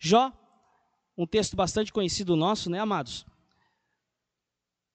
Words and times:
Jó, 0.00 0.32
um 1.16 1.26
texto 1.26 1.56
bastante 1.56 1.92
conhecido 1.92 2.36
nosso, 2.36 2.70
né, 2.70 2.78
amados? 2.78 3.26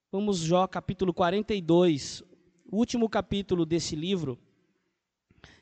Vamos 0.09 0.39
Jó 0.39 0.65
capítulo 0.65 1.13
42, 1.13 2.23
último 2.71 3.09
capítulo 3.09 3.65
desse 3.65 3.97
livro. 3.97 4.39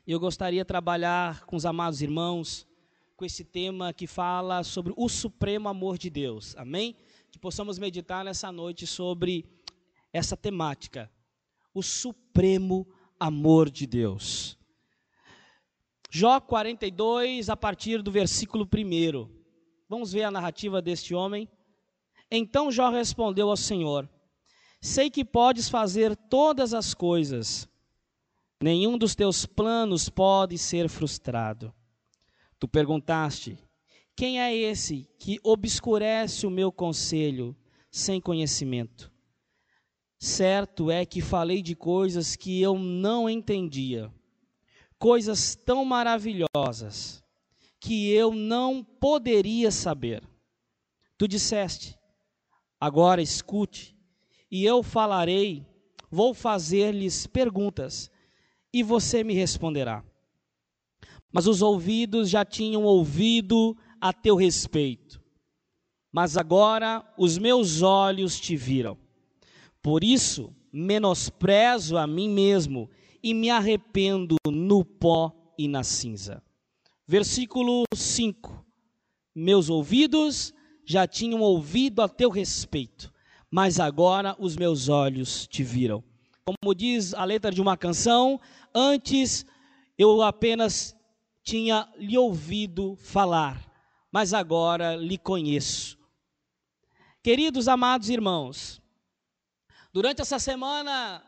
Eu 0.06 0.20
gostaria 0.20 0.62
de 0.62 0.68
trabalhar 0.68 1.44
com 1.44 1.56
os 1.56 1.66
amados 1.66 2.00
irmãos 2.00 2.68
com 3.16 3.24
esse 3.24 3.42
tema 3.44 3.92
que 3.92 4.06
fala 4.06 4.62
sobre 4.62 4.92
o 4.96 5.08
supremo 5.08 5.68
amor 5.68 5.98
de 5.98 6.08
Deus. 6.08 6.54
Amém? 6.56 6.96
Que 7.28 7.38
possamos 7.38 7.80
meditar 7.80 8.24
nessa 8.24 8.52
noite 8.52 8.86
sobre 8.86 9.44
essa 10.12 10.36
temática, 10.36 11.10
o 11.74 11.82
supremo 11.82 12.86
amor 13.18 13.68
de 13.68 13.88
Deus. 13.88 14.56
Jó 16.14 16.38
42, 16.42 17.48
a 17.48 17.56
partir 17.56 18.02
do 18.02 18.12
versículo 18.12 18.68
1. 18.70 19.30
Vamos 19.88 20.12
ver 20.12 20.24
a 20.24 20.30
narrativa 20.30 20.82
deste 20.82 21.14
homem. 21.14 21.48
Então 22.30 22.70
Jó 22.70 22.90
respondeu 22.90 23.48
ao 23.48 23.56
Senhor: 23.56 24.06
Sei 24.78 25.08
que 25.08 25.24
podes 25.24 25.70
fazer 25.70 26.14
todas 26.14 26.74
as 26.74 26.92
coisas, 26.92 27.66
nenhum 28.62 28.98
dos 28.98 29.14
teus 29.14 29.46
planos 29.46 30.10
pode 30.10 30.58
ser 30.58 30.86
frustrado. 30.90 31.72
Tu 32.58 32.68
perguntaste: 32.68 33.56
Quem 34.14 34.38
é 34.38 34.54
esse 34.54 35.08
que 35.18 35.40
obscurece 35.42 36.46
o 36.46 36.50
meu 36.50 36.70
conselho 36.70 37.56
sem 37.90 38.20
conhecimento? 38.20 39.10
Certo 40.18 40.90
é 40.90 41.06
que 41.06 41.22
falei 41.22 41.62
de 41.62 41.74
coisas 41.74 42.36
que 42.36 42.60
eu 42.60 42.78
não 42.78 43.30
entendia 43.30 44.12
coisas 45.02 45.56
tão 45.56 45.84
maravilhosas 45.84 47.24
que 47.80 48.12
eu 48.12 48.32
não 48.32 48.84
poderia 48.84 49.72
saber. 49.72 50.22
Tu 51.18 51.26
disseste: 51.26 51.98
Agora 52.80 53.20
escute, 53.20 53.96
e 54.48 54.64
eu 54.64 54.80
falarei, 54.80 55.66
vou 56.08 56.32
fazer-lhes 56.32 57.26
perguntas, 57.26 58.12
e 58.72 58.84
você 58.84 59.24
me 59.24 59.34
responderá. 59.34 60.04
Mas 61.32 61.48
os 61.48 61.62
ouvidos 61.62 62.30
já 62.30 62.44
tinham 62.44 62.84
ouvido 62.84 63.76
a 64.00 64.12
teu 64.12 64.36
respeito, 64.36 65.20
mas 66.12 66.36
agora 66.36 67.04
os 67.18 67.38
meus 67.38 67.82
olhos 67.82 68.38
te 68.38 68.54
viram. 68.54 68.96
Por 69.82 70.04
isso, 70.04 70.54
menosprezo 70.72 71.98
a 71.98 72.06
mim 72.06 72.28
mesmo 72.28 72.88
e 73.22 73.32
me 73.32 73.50
arrependo 73.50 74.36
no 74.46 74.84
pó 74.84 75.32
e 75.56 75.68
na 75.68 75.84
cinza. 75.84 76.42
Versículo 77.06 77.84
5: 77.94 78.64
Meus 79.34 79.68
ouvidos 79.68 80.52
já 80.84 81.06
tinham 81.06 81.40
ouvido 81.40 82.02
a 82.02 82.08
teu 82.08 82.30
respeito, 82.30 83.12
mas 83.50 83.78
agora 83.78 84.34
os 84.38 84.56
meus 84.56 84.88
olhos 84.88 85.46
te 85.46 85.62
viram. 85.62 86.02
Como 86.44 86.74
diz 86.74 87.14
a 87.14 87.24
letra 87.24 87.52
de 87.52 87.60
uma 87.60 87.76
canção, 87.76 88.40
antes 88.74 89.46
eu 89.96 90.22
apenas 90.22 90.96
tinha 91.42 91.88
lhe 91.96 92.18
ouvido 92.18 92.96
falar, 92.96 93.64
mas 94.10 94.34
agora 94.34 94.96
lhe 94.96 95.16
conheço. 95.16 95.98
Queridos 97.22 97.68
amados 97.68 98.10
irmãos, 98.10 98.82
durante 99.92 100.20
essa 100.22 100.40
semana 100.40 101.22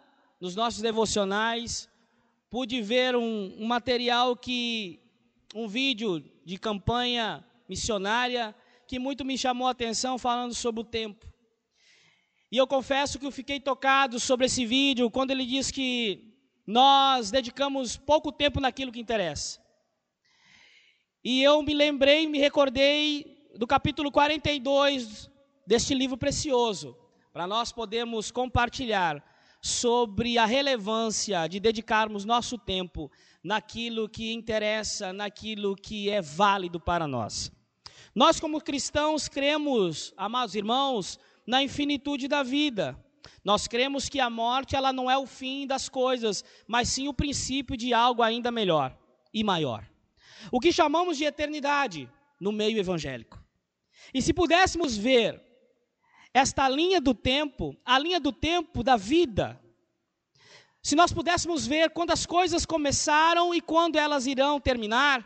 nos 0.45 0.55
nossos 0.55 0.83
devocionais, 0.83 1.89
pude 2.50 2.83
ver 2.83 3.17
um, 3.17 3.56
um 3.59 3.64
material 3.64 4.37
que, 4.37 5.00
um 5.55 5.67
vídeo 5.67 6.23
de 6.45 6.59
campanha 6.59 7.42
missionária, 7.67 8.55
que 8.87 8.98
muito 8.98 9.25
me 9.25 9.39
chamou 9.39 9.67
a 9.67 9.70
atenção 9.70 10.19
falando 10.19 10.53
sobre 10.53 10.83
o 10.83 10.84
tempo. 10.84 11.27
E 12.53 12.59
eu 12.59 12.67
confesso 12.67 13.19
que 13.19 13.25
eu 13.25 13.31
fiquei 13.31 13.59
tocado 13.59 14.20
sobre 14.20 14.45
esse 14.45 14.67
vídeo 14.67 15.11
quando 15.11 15.31
ele 15.31 15.47
diz 15.47 15.70
que 15.70 16.37
nós 16.66 17.31
dedicamos 17.31 17.97
pouco 17.97 18.31
tempo 18.31 18.61
naquilo 18.61 18.93
que 18.93 19.00
interessa. 19.00 19.59
E 21.25 21.43
eu 21.43 21.62
me 21.62 21.72
lembrei, 21.72 22.26
me 22.26 22.38
recordei 22.38 23.49
do 23.56 23.66
capítulo 23.66 24.12
42 24.12 25.31
deste 25.66 25.94
livro 25.94 26.19
precioso, 26.19 26.94
para 27.32 27.47
nós 27.47 27.72
podermos 27.72 28.31
compartilhar 28.31 29.25
sobre 29.64 30.36
a 30.36 30.44
relevância 30.44 31.48
de 31.48 31.58
dedicarmos 31.58 32.26
nosso 32.26 32.58
tempo 32.58 33.10
naquilo 33.42 34.10
que 34.10 34.30
interessa, 34.30 35.10
naquilo 35.10 35.75
que 35.75 36.10
é 36.10 36.20
válido 36.20 36.78
para 36.78 37.08
nós. 37.08 37.50
Nós, 38.14 38.38
como 38.38 38.60
cristãos, 38.60 39.26
cremos, 39.26 40.12
amados 40.19 40.54
irmãos, 40.54 41.19
na 41.47 41.62
infinitude 41.62 42.28
da 42.28 42.42
vida. 42.42 42.94
Nós 43.42 43.66
cremos 43.66 44.06
que 44.06 44.20
a 44.20 44.28
morte 44.28 44.76
ela 44.76 44.92
não 44.92 45.10
é 45.10 45.16
o 45.16 45.26
fim 45.26 45.66
das 45.66 45.88
coisas, 45.88 46.44
mas 46.69 46.91
sim 46.91 47.08
o 47.08 47.14
princípio 47.14 47.75
de 47.75 47.94
algo 47.94 48.22
ainda 48.22 48.50
melhor 48.50 48.94
e 49.32 49.42
maior. 49.42 49.88
O 50.52 50.60
que 50.60 50.70
chamamos 50.70 51.16
de 51.16 51.25
eternidade 51.25 52.06
no 52.38 52.52
meio 52.52 52.76
evangélico. 52.76 53.42
E 54.12 54.20
se 54.20 54.34
pudéssemos 54.34 54.94
ver 54.94 55.42
esta 56.34 56.69
linha 56.69 57.00
do 57.00 57.15
tempo, 57.15 57.77
a 57.84 57.97
linha 57.97 58.19
do 58.19 58.33
tempo 58.33 58.83
da 58.83 58.97
vida. 58.97 59.61
Se 60.83 60.97
nós 60.97 61.12
pudéssemos 61.12 61.65
ver 61.65 61.91
quando 61.91 62.11
as 62.11 62.27
coisas 62.27 62.67
começaram 62.67 63.55
e 63.55 63.61
quando 63.61 63.97
elas 63.97 64.27
irão 64.27 64.61
terminar, 64.61 65.25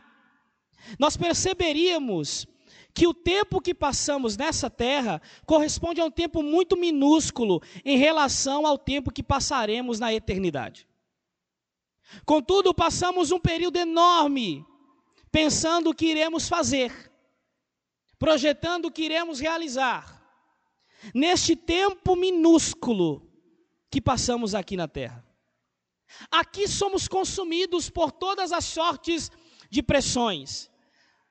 nós 0.99 1.17
perceberíamos 1.17 2.47
que 2.93 3.07
o 3.07 3.15
tempo 3.15 3.61
que 3.61 3.73
passamos 3.73 4.37
nessa 4.37 4.69
terra 4.69 5.21
corresponde 5.47 6.01
a 6.01 6.05
um 6.05 6.11
tempo 6.11 6.43
muito 6.43 6.77
minúsculo 6.77 7.63
em 7.85 7.97
relação 7.97 8.67
ao 8.67 8.77
tempo 8.77 9.11
que 9.11 9.23
passaremos 9.23 9.99
na 9.99 10.13
eternidade. 10.13 10.87
Contudo, 12.25 12.75
passamos 12.75 13.33
um 13.33 13.41
período 13.41 13.77
enorme 13.77 14.65
pensando 15.31 15.91
o 15.91 15.95
que 15.95 16.07
iremos 16.07 16.49
fazer, 16.49 17.13
projetando 18.19 18.87
o 18.87 18.91
que 18.91 19.03
iremos 19.03 19.41
realizar 19.41 20.18
neste 21.15 21.55
tempo 21.57 22.17
minúsculo 22.17 23.27
que 23.91 24.01
passamos 24.01 24.55
aqui 24.55 24.77
na 24.77 24.89
terra. 24.89 25.25
Aqui 26.31 26.67
somos 26.67 27.07
consumidos 27.07 27.91
por 27.91 28.11
todas 28.13 28.53
as 28.53 28.65
sortes 28.65 29.31
de 29.71 29.83
pressões. 29.83 30.71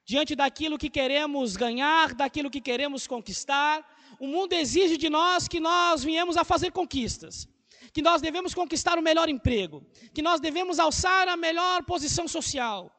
Diante 0.06 0.36
daquilo 0.36 0.78
que 0.78 0.90
queremos 0.90 1.56
ganhar, 1.56 2.14
daquilo 2.14 2.50
que 2.50 2.62
queremos 2.62 3.06
conquistar, 3.08 3.86
o 4.20 4.28
mundo 4.28 4.54
exige 4.54 4.98
de 4.98 5.10
nós 5.10 5.48
que 5.48 5.60
nós 5.60 6.04
viemos 6.04 6.38
a 6.38 6.44
fazer 6.44 6.72
conquistas, 6.72 7.48
que 7.92 8.02
nós 8.02 8.22
devemos 8.22 8.54
conquistar 8.54 8.98
o 8.98 9.02
melhor 9.02 9.28
emprego, 9.28 9.86
que 10.14 10.22
nós 10.22 10.40
devemos 10.40 10.80
alçar 10.80 11.28
a 11.28 11.36
melhor 11.36 11.84
posição 11.84 12.28
social. 12.28 12.92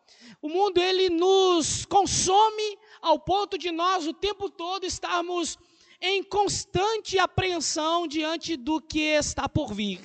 O 0.43 0.49
mundo 0.49 0.79
ele 0.79 1.09
nos 1.09 1.87
consome 1.87 2.79
ao 3.01 3.19
ponto 3.19 3.57
de 3.57 3.71
nós 3.71 4.07
o 4.07 4.13
tempo 4.13 4.51
todo 4.51 4.85
estarmos 4.85 5.59
em 6.01 6.23
constante 6.23 7.19
apreensão 7.19 8.07
diante 8.07 8.57
do 8.57 8.81
que 8.81 9.01
está 9.01 9.49
por 9.49 9.75
vir, 9.75 10.01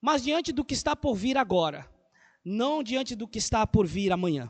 mas 0.00 0.22
diante 0.22 0.52
do 0.52 0.64
que 0.64 0.74
está 0.74 0.94
por 0.94 1.14
vir 1.14 1.36
agora, 1.36 1.88
não 2.44 2.82
diante 2.82 3.14
do 3.14 3.26
que 3.26 3.38
está 3.38 3.66
por 3.66 3.86
vir 3.86 4.12
amanhã. 4.12 4.48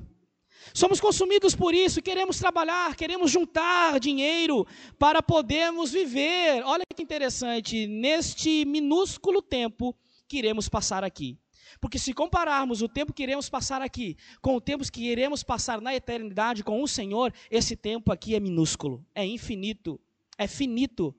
Somos 0.73 1.01
consumidos 1.01 1.57
por 1.57 1.75
isso, 1.75 2.01
queremos 2.01 2.39
trabalhar, 2.39 2.95
queremos 2.95 3.31
juntar 3.31 3.99
dinheiro 3.99 4.67
para 4.99 5.23
podermos 5.23 5.91
viver. 5.91 6.63
Olha 6.65 6.85
que 6.95 7.03
interessante, 7.03 7.87
neste 7.87 8.65
minúsculo 8.65 9.43
tempo 9.43 9.97
que 10.29 10.39
iremos 10.39 10.69
passar 10.69 11.03
aqui. 11.03 11.37
Porque 11.81 11.99
se 11.99 12.15
compararmos 12.15 12.81
o 12.81 12.89
tempo 12.89 13.13
que 13.13 13.23
iremos 13.23 13.49
passar 13.49 13.83
aqui 13.83 14.17
com 14.41 14.55
o 14.55 14.61
tempo 14.61 14.85
que 14.91 15.09
iremos 15.09 15.43
passar 15.43 15.81
na 15.81 15.95
eternidade 15.95 16.63
com 16.63 16.83
o 16.83 16.87
Senhor, 16.87 17.35
esse 17.51 17.75
tempo 17.75 18.13
aqui 18.13 18.35
é 18.35 18.41
minúsculo, 18.41 19.05
é 19.15 19.27
infinito 19.27 20.01
é 20.39 20.47
finito 20.47 21.15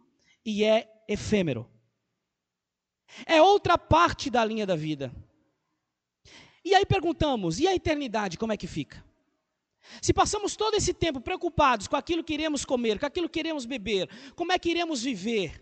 e 0.46 0.64
é 0.64 1.04
efêmero. 1.08 1.70
É 3.26 3.42
outra 3.42 3.78
parte 3.78 4.30
da 4.30 4.44
linha 4.44 4.66
da 4.66 4.76
vida. 4.76 5.14
E 6.64 6.74
aí 6.74 6.86
perguntamos: 6.86 7.60
e 7.60 7.68
a 7.68 7.76
eternidade, 7.76 8.38
como 8.38 8.54
é 8.54 8.58
que 8.58 8.68
fica? 8.68 9.04
Se 10.02 10.14
passamos 10.14 10.56
todo 10.56 10.76
esse 10.76 10.94
tempo 10.94 11.20
preocupados 11.20 11.88
com 11.88 11.96
aquilo 11.96 12.24
que 12.24 12.34
iremos 12.34 12.64
comer, 12.64 13.00
com 13.00 13.06
aquilo 13.06 13.30
que 13.30 13.40
iremos 13.40 13.66
beber, 13.66 14.10
como 14.36 14.52
é 14.52 14.58
que 14.58 14.70
iremos 14.70 15.04
viver, 15.04 15.62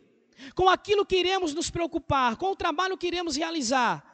com 0.55 0.69
aquilo 0.69 1.05
que 1.05 1.17
iremos 1.17 1.53
nos 1.53 1.69
preocupar, 1.69 2.37
com 2.37 2.51
o 2.51 2.55
trabalho 2.55 2.97
que 2.97 3.07
iremos 3.07 3.35
realizar. 3.35 4.07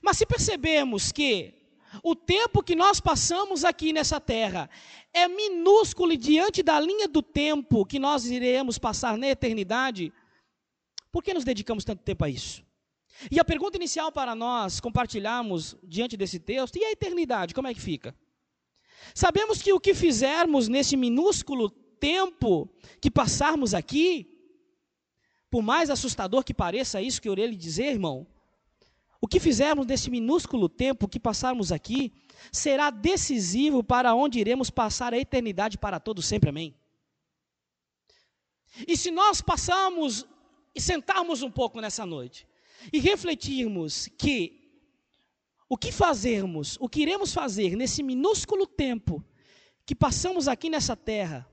Mas 0.00 0.16
se 0.16 0.24
percebemos 0.24 1.12
que 1.12 1.63
o 2.02 2.14
tempo 2.14 2.62
que 2.62 2.74
nós 2.74 3.00
passamos 3.00 3.64
aqui 3.64 3.92
nessa 3.92 4.20
terra 4.20 4.68
é 5.12 5.28
minúsculo 5.28 6.16
diante 6.16 6.62
da 6.62 6.78
linha 6.80 7.06
do 7.06 7.22
tempo 7.22 7.86
que 7.86 7.98
nós 7.98 8.26
iremos 8.26 8.78
passar 8.78 9.16
na 9.16 9.28
eternidade. 9.28 10.12
Por 11.12 11.22
que 11.22 11.34
nos 11.34 11.44
dedicamos 11.44 11.84
tanto 11.84 12.02
tempo 12.02 12.24
a 12.24 12.28
isso? 12.28 12.64
E 13.30 13.38
a 13.38 13.44
pergunta 13.44 13.76
inicial 13.76 14.10
para 14.10 14.34
nós 14.34 14.80
compartilharmos 14.80 15.76
diante 15.82 16.16
desse 16.16 16.40
texto, 16.40 16.76
e 16.76 16.84
a 16.84 16.90
eternidade, 16.90 17.54
como 17.54 17.68
é 17.68 17.74
que 17.74 17.80
fica? 17.80 18.14
Sabemos 19.14 19.62
que 19.62 19.72
o 19.72 19.80
que 19.80 19.94
fizermos 19.94 20.68
nesse 20.68 20.96
minúsculo 20.96 21.70
tempo 21.70 22.68
que 23.00 23.10
passarmos 23.10 23.72
aqui, 23.72 24.28
por 25.50 25.62
mais 25.62 25.90
assustador 25.90 26.42
que 26.42 26.52
pareça 26.52 27.00
isso 27.00 27.22
que 27.22 27.28
eu 27.28 27.32
irei 27.32 27.46
lhe 27.46 27.56
dizer, 27.56 27.92
irmão, 27.92 28.26
o 29.24 29.26
que 29.26 29.40
fizermos 29.40 29.86
nesse 29.86 30.10
minúsculo 30.10 30.68
tempo 30.68 31.08
que 31.08 31.18
passarmos 31.18 31.72
aqui, 31.72 32.12
será 32.52 32.90
decisivo 32.90 33.82
para 33.82 34.14
onde 34.14 34.38
iremos 34.38 34.68
passar 34.68 35.14
a 35.14 35.18
eternidade 35.18 35.78
para 35.78 35.98
todos 35.98 36.26
sempre, 36.26 36.50
amém? 36.50 36.74
E 38.86 38.98
se 38.98 39.10
nós 39.10 39.40
passarmos 39.40 40.26
e 40.74 40.78
sentarmos 40.78 41.40
um 41.40 41.50
pouco 41.50 41.80
nessa 41.80 42.04
noite 42.04 42.46
e 42.92 42.98
refletirmos 42.98 44.08
que 44.18 44.60
o 45.70 45.78
que 45.78 45.90
fazermos, 45.90 46.76
o 46.78 46.86
que 46.86 47.00
iremos 47.00 47.32
fazer 47.32 47.74
nesse 47.76 48.02
minúsculo 48.02 48.66
tempo 48.66 49.24
que 49.86 49.94
passamos 49.94 50.48
aqui 50.48 50.68
nessa 50.68 50.94
terra, 50.94 51.48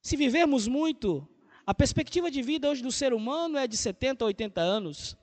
se 0.00 0.16
vivermos 0.16 0.66
muito, 0.66 1.28
a 1.66 1.74
perspectiva 1.74 2.30
de 2.30 2.40
vida 2.40 2.70
hoje 2.70 2.82
do 2.82 2.90
ser 2.90 3.12
humano 3.12 3.58
é 3.58 3.66
de 3.66 3.76
70 3.76 4.24
a 4.24 4.28
80 4.28 4.58
anos. 4.58 5.18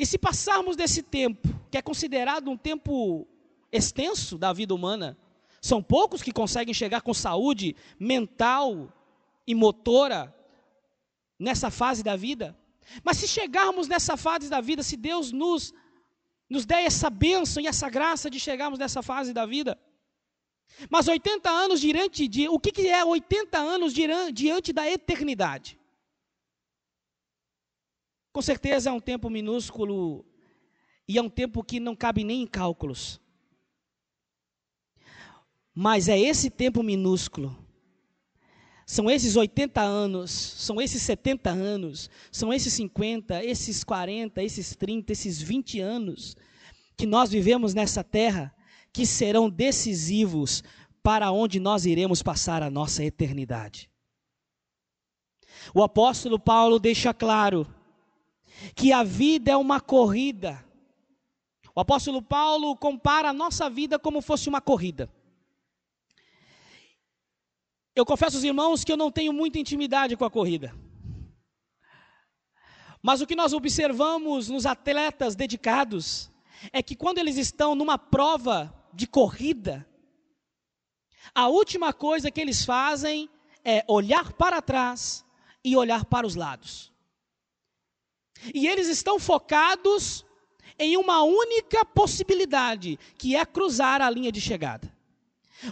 E 0.00 0.06
se 0.06 0.16
passarmos 0.16 0.76
desse 0.76 1.02
tempo, 1.02 1.46
que 1.70 1.76
é 1.76 1.82
considerado 1.82 2.50
um 2.50 2.56
tempo 2.56 3.28
extenso 3.70 4.38
da 4.38 4.50
vida 4.50 4.74
humana, 4.74 5.14
são 5.60 5.82
poucos 5.82 6.22
que 6.22 6.32
conseguem 6.32 6.72
chegar 6.72 7.02
com 7.02 7.12
saúde 7.12 7.76
mental 7.98 8.90
e 9.46 9.54
motora 9.54 10.34
nessa 11.38 11.70
fase 11.70 12.02
da 12.02 12.16
vida. 12.16 12.56
Mas 13.04 13.18
se 13.18 13.28
chegarmos 13.28 13.88
nessa 13.88 14.16
fase 14.16 14.48
da 14.48 14.62
vida, 14.62 14.82
se 14.82 14.96
Deus 14.96 15.32
nos, 15.32 15.74
nos 16.48 16.64
der 16.64 16.82
essa 16.86 17.10
bênção 17.10 17.62
e 17.62 17.66
essa 17.66 17.90
graça 17.90 18.30
de 18.30 18.40
chegarmos 18.40 18.78
nessa 18.78 19.02
fase 19.02 19.34
da 19.34 19.44
vida, 19.44 19.78
mas 20.88 21.08
80 21.08 21.50
anos 21.50 21.78
diante 21.78 22.26
de. 22.26 22.48
O 22.48 22.58
que, 22.58 22.72
que 22.72 22.88
é 22.88 23.04
80 23.04 23.58
anos 23.58 23.92
diante 23.92 24.72
da 24.72 24.90
eternidade? 24.90 25.78
Com 28.32 28.40
certeza 28.40 28.90
é 28.90 28.92
um 28.92 29.00
tempo 29.00 29.28
minúsculo 29.28 30.24
e 31.06 31.18
é 31.18 31.22
um 31.22 31.28
tempo 31.28 31.64
que 31.64 31.80
não 31.80 31.96
cabe 31.96 32.22
nem 32.22 32.42
em 32.42 32.46
cálculos. 32.46 33.20
Mas 35.74 36.08
é 36.08 36.18
esse 36.18 36.50
tempo 36.50 36.82
minúsculo. 36.82 37.56
São 38.86 39.10
esses 39.10 39.36
80 39.36 39.80
anos, 39.80 40.30
são 40.30 40.80
esses 40.80 41.02
70 41.02 41.50
anos, 41.50 42.10
são 42.30 42.52
esses 42.52 42.72
50, 42.74 43.44
esses 43.44 43.84
40, 43.84 44.42
esses 44.42 44.74
30, 44.74 45.12
esses 45.12 45.40
20 45.40 45.80
anos 45.80 46.36
que 46.96 47.06
nós 47.06 47.30
vivemos 47.30 47.72
nessa 47.72 48.04
terra, 48.04 48.54
que 48.92 49.06
serão 49.06 49.48
decisivos 49.48 50.62
para 51.02 51.30
onde 51.30 51.58
nós 51.58 51.86
iremos 51.86 52.22
passar 52.22 52.62
a 52.62 52.70
nossa 52.70 53.04
eternidade. 53.04 53.90
O 55.74 55.82
apóstolo 55.82 56.38
Paulo 56.38 56.78
deixa 56.78 57.14
claro 57.14 57.66
que 58.74 58.92
a 58.92 59.02
vida 59.02 59.50
é 59.50 59.56
uma 59.56 59.80
corrida. 59.80 60.64
O 61.74 61.80
apóstolo 61.80 62.20
Paulo 62.22 62.76
compara 62.76 63.30
a 63.30 63.32
nossa 63.32 63.70
vida 63.70 63.98
como 63.98 64.20
fosse 64.20 64.48
uma 64.48 64.60
corrida. 64.60 65.10
Eu 67.94 68.04
confesso 68.06 68.36
aos 68.36 68.44
irmãos 68.44 68.84
que 68.84 68.92
eu 68.92 68.96
não 68.96 69.10
tenho 69.10 69.32
muita 69.32 69.58
intimidade 69.58 70.16
com 70.16 70.24
a 70.24 70.30
corrida. 70.30 70.74
Mas 73.02 73.20
o 73.20 73.26
que 73.26 73.34
nós 73.34 73.52
observamos 73.52 74.48
nos 74.48 74.66
atletas 74.66 75.34
dedicados 75.34 76.30
é 76.72 76.82
que 76.82 76.94
quando 76.94 77.18
eles 77.18 77.36
estão 77.36 77.74
numa 77.74 77.98
prova 77.98 78.74
de 78.92 79.06
corrida, 79.06 79.88
a 81.34 81.48
última 81.48 81.92
coisa 81.92 82.30
que 82.30 82.40
eles 82.40 82.64
fazem 82.64 83.28
é 83.64 83.84
olhar 83.88 84.32
para 84.32 84.60
trás 84.60 85.24
e 85.64 85.76
olhar 85.76 86.04
para 86.04 86.26
os 86.26 86.34
lados. 86.34 86.89
E 88.54 88.66
eles 88.66 88.88
estão 88.88 89.18
focados 89.18 90.24
em 90.78 90.96
uma 90.96 91.22
única 91.22 91.84
possibilidade, 91.84 92.98
que 93.18 93.36
é 93.36 93.44
cruzar 93.44 94.00
a 94.00 94.08
linha 94.08 94.32
de 94.32 94.40
chegada. 94.40 94.90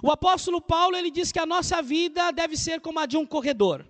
O 0.03 0.11
apóstolo 0.11 0.61
Paulo 0.61 0.97
ele 0.97 1.11
diz 1.11 1.32
que 1.32 1.38
a 1.38 1.47
nossa 1.47 1.81
vida 1.81 2.31
deve 2.31 2.56
ser 2.56 2.81
como 2.81 2.99
a 2.99 3.06
de 3.06 3.17
um 3.17 3.25
corredor, 3.25 3.87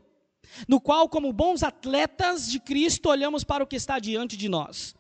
no 0.69 0.80
qual, 0.80 1.08
como 1.08 1.32
bons 1.32 1.62
atletas 1.62 2.48
de 2.48 2.60
Cristo, 2.60 3.08
olhamos 3.08 3.42
para 3.42 3.64
o 3.64 3.66
que 3.66 3.76
está 3.76 3.98
diante 3.98 4.36
de 4.36 4.48
nós. 4.48 4.94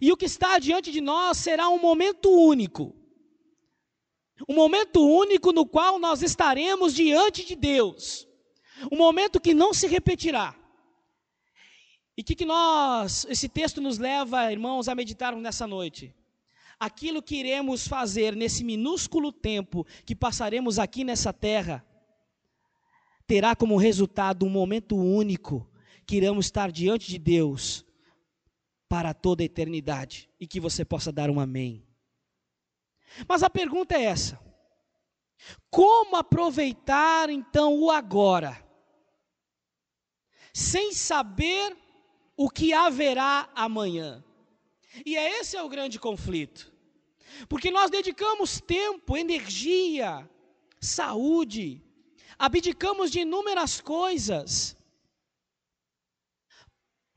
E 0.00 0.10
o 0.10 0.16
que 0.16 0.24
está 0.24 0.58
diante 0.58 0.90
de 0.90 1.00
nós 1.00 1.36
será 1.36 1.68
um 1.68 1.78
momento 1.78 2.30
único. 2.30 2.94
Um 4.48 4.54
momento 4.54 5.06
único 5.06 5.52
no 5.52 5.66
qual 5.66 5.98
nós 5.98 6.22
estaremos 6.22 6.94
diante 6.94 7.44
de 7.44 7.54
Deus. 7.54 8.26
Um 8.90 8.96
momento 8.96 9.40
que 9.40 9.52
não 9.52 9.74
se 9.74 9.86
repetirá. 9.86 10.54
E 12.20 12.22
o 12.22 12.24
que, 12.24 12.34
que 12.34 12.44
nós, 12.44 13.24
esse 13.30 13.48
texto 13.48 13.80
nos 13.80 13.96
leva, 13.96 14.52
irmãos, 14.52 14.88
a 14.88 14.94
meditarmos 14.94 15.42
nessa 15.42 15.66
noite? 15.66 16.14
aquilo 16.78 17.22
que 17.22 17.36
iremos 17.36 17.88
fazer 17.88 18.36
nesse 18.36 18.62
minúsculo 18.62 19.32
tempo 19.32 19.86
que 20.04 20.14
passaremos 20.14 20.78
aqui 20.78 21.02
nessa 21.02 21.32
terra, 21.32 21.82
terá 23.26 23.56
como 23.56 23.78
resultado 23.78 24.44
um 24.44 24.50
momento 24.50 24.96
único 24.96 25.66
que 26.06 26.16
iremos 26.16 26.44
estar 26.44 26.70
diante 26.70 27.08
de 27.08 27.18
Deus 27.18 27.86
para 28.86 29.14
toda 29.14 29.42
a 29.42 29.46
eternidade 29.46 30.28
e 30.38 30.46
que 30.46 30.60
você 30.60 30.84
possa 30.84 31.10
dar 31.10 31.30
um 31.30 31.40
amém. 31.40 31.86
Mas 33.26 33.42
a 33.42 33.48
pergunta 33.48 33.94
é 33.94 34.04
essa: 34.04 34.38
como 35.70 36.16
aproveitar 36.16 37.30
então 37.30 37.78
o 37.78 37.90
agora, 37.90 38.62
sem 40.52 40.92
saber 40.92 41.76
o 42.42 42.48
que 42.48 42.72
haverá 42.72 43.50
amanhã? 43.54 44.24
E 45.04 45.14
é 45.14 45.40
esse 45.40 45.58
é 45.58 45.62
o 45.62 45.68
grande 45.68 45.98
conflito. 45.98 46.72
Porque 47.50 47.70
nós 47.70 47.90
dedicamos 47.90 48.62
tempo, 48.62 49.14
energia, 49.14 50.26
saúde, 50.80 51.84
abdicamos 52.38 53.10
de 53.10 53.20
inúmeras 53.20 53.78
coisas 53.82 54.74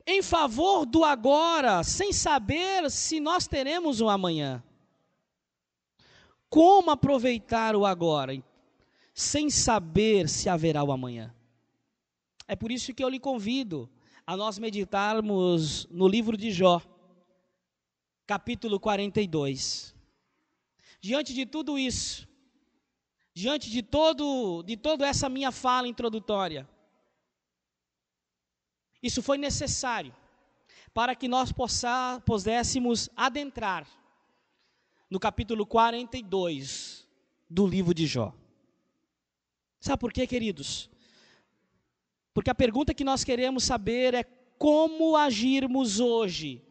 em 0.06 0.20
favor 0.20 0.84
do 0.84 1.02
agora, 1.02 1.82
sem 1.82 2.12
saber 2.12 2.90
se 2.90 3.18
nós 3.18 3.46
teremos 3.46 4.02
um 4.02 4.10
amanhã. 4.10 4.62
Como 6.50 6.90
aproveitar 6.90 7.74
o 7.74 7.86
agora, 7.86 8.34
sem 9.14 9.48
saber 9.48 10.28
se 10.28 10.50
haverá 10.50 10.84
o 10.84 10.92
amanhã? 10.92 11.34
É 12.46 12.54
por 12.54 12.70
isso 12.70 12.92
que 12.92 13.02
eu 13.02 13.08
lhe 13.08 13.18
convido 13.18 13.88
a 14.26 14.36
nós 14.36 14.58
meditarmos 14.58 15.86
no 15.90 16.08
livro 16.08 16.36
de 16.36 16.50
Jó, 16.50 16.80
capítulo 18.26 18.80
42. 18.80 19.94
Diante 21.00 21.34
de 21.34 21.44
tudo 21.44 21.78
isso, 21.78 22.26
diante 23.34 23.70
de 23.70 23.82
todo 23.82 24.62
de 24.62 24.76
toda 24.76 25.06
essa 25.06 25.28
minha 25.28 25.52
fala 25.52 25.86
introdutória, 25.86 26.66
isso 29.02 29.22
foi 29.22 29.36
necessário 29.36 30.14
para 30.94 31.14
que 31.14 31.28
nós 31.28 31.52
possa, 31.52 32.22
pudéssemos 32.24 33.10
adentrar 33.14 33.86
no 35.10 35.20
capítulo 35.20 35.66
42 35.66 37.06
do 37.50 37.66
livro 37.66 37.92
de 37.92 38.06
Jó. 38.06 38.32
Sabe 39.80 40.00
por 40.00 40.12
quê, 40.12 40.26
queridos? 40.26 40.88
Porque 42.34 42.50
a 42.50 42.54
pergunta 42.54 42.92
que 42.92 43.04
nós 43.04 43.24
queremos 43.24 43.64
saber 43.64 44.12
é 44.12 44.24
como 44.58 45.16
agirmos 45.16 46.00
hoje 46.00 46.62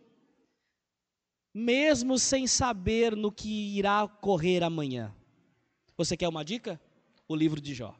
mesmo 1.53 2.17
sem 2.17 2.47
saber 2.47 3.15
no 3.15 3.31
que 3.31 3.77
irá 3.77 4.03
ocorrer 4.03 4.63
amanhã. 4.63 5.13
Você 5.95 6.17
quer 6.17 6.27
uma 6.27 6.43
dica? 6.43 6.81
O 7.27 7.35
livro 7.35 7.61
de 7.61 7.73
Jó. 7.75 7.95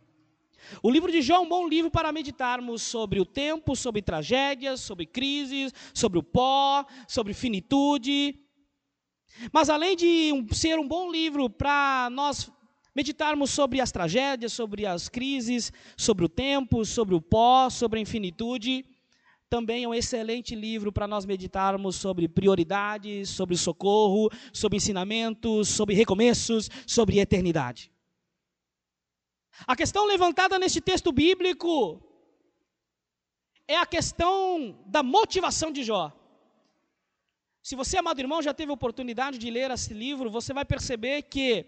O 0.81 0.89
livro 0.89 1.11
de 1.11 1.21
Jó 1.21 1.35
é 1.35 1.39
um 1.39 1.47
bom 1.47 1.67
livro 1.67 1.91
para 1.91 2.11
meditarmos 2.11 2.81
sobre 2.81 3.19
o 3.19 3.25
tempo, 3.25 3.75
sobre 3.75 4.01
tragédias, 4.01 4.79
sobre 4.79 5.05
crises, 5.05 5.73
sobre 5.93 6.17
o 6.17 6.23
pó, 6.23 6.85
sobre 7.07 7.33
finitude. 7.33 8.39
Mas 9.51 9.69
além 9.69 9.95
de 9.95 10.31
ser 10.51 10.79
um 10.79 10.87
bom 10.87 11.11
livro 11.11 11.49
para 11.49 12.09
nós 12.11 12.49
meditarmos 12.95 13.51
sobre 13.51 13.81
as 13.81 13.91
tragédias, 13.91 14.53
sobre 14.53 14.85
as 14.85 15.09
crises, 15.09 15.71
sobre 15.97 16.25
o 16.25 16.29
tempo, 16.29 16.85
sobre 16.85 17.15
o 17.15 17.21
pó, 17.21 17.69
sobre 17.69 17.99
a 17.99 18.01
infinitude, 18.01 18.85
também 19.49 19.83
é 19.83 19.87
um 19.87 19.93
excelente 19.93 20.55
livro 20.55 20.91
para 20.91 21.07
nós 21.07 21.25
meditarmos 21.25 21.95
sobre 21.95 22.27
prioridades, 22.27 23.29
sobre 23.29 23.55
socorro, 23.55 24.29
sobre 24.51 24.77
ensinamentos, 24.77 25.69
sobre 25.69 25.93
recomeços, 25.93 26.71
sobre 26.87 27.19
eternidade. 27.19 27.91
A 29.67 29.75
questão 29.75 30.07
levantada 30.07 30.57
neste 30.57 30.81
texto 30.81 31.11
bíblico 31.11 32.01
é 33.67 33.77
a 33.77 33.85
questão 33.85 34.75
da 34.87 35.03
motivação 35.03 35.71
de 35.71 35.83
Jó. 35.83 36.11
Se 37.61 37.75
você, 37.75 37.97
amado 37.97 38.19
irmão, 38.19 38.41
já 38.41 38.53
teve 38.55 38.71
oportunidade 38.71 39.37
de 39.37 39.51
ler 39.51 39.69
esse 39.69 39.93
livro, 39.93 40.31
você 40.31 40.51
vai 40.51 40.65
perceber 40.65 41.21
que 41.21 41.65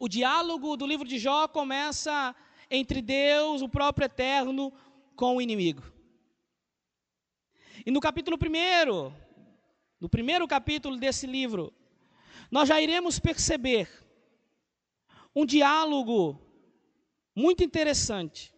o 0.00 0.08
diálogo 0.08 0.76
do 0.76 0.86
livro 0.86 1.06
de 1.06 1.18
Jó 1.18 1.46
começa 1.48 2.34
entre 2.70 3.00
Deus, 3.00 3.62
o 3.62 3.68
próprio 3.68 4.06
Eterno, 4.06 4.72
com 5.14 5.36
o 5.36 5.40
inimigo. 5.40 5.82
E 7.86 7.90
no 7.90 8.00
capítulo 8.00 8.36
1, 8.36 9.12
no 10.00 10.08
primeiro 10.08 10.46
capítulo 10.48 10.96
desse 10.96 11.26
livro, 11.26 11.72
nós 12.50 12.68
já 12.68 12.80
iremos 12.80 13.18
perceber 13.18 13.88
um 15.34 15.44
diálogo 15.44 16.40
muito 17.34 17.64
interessante 17.64 18.54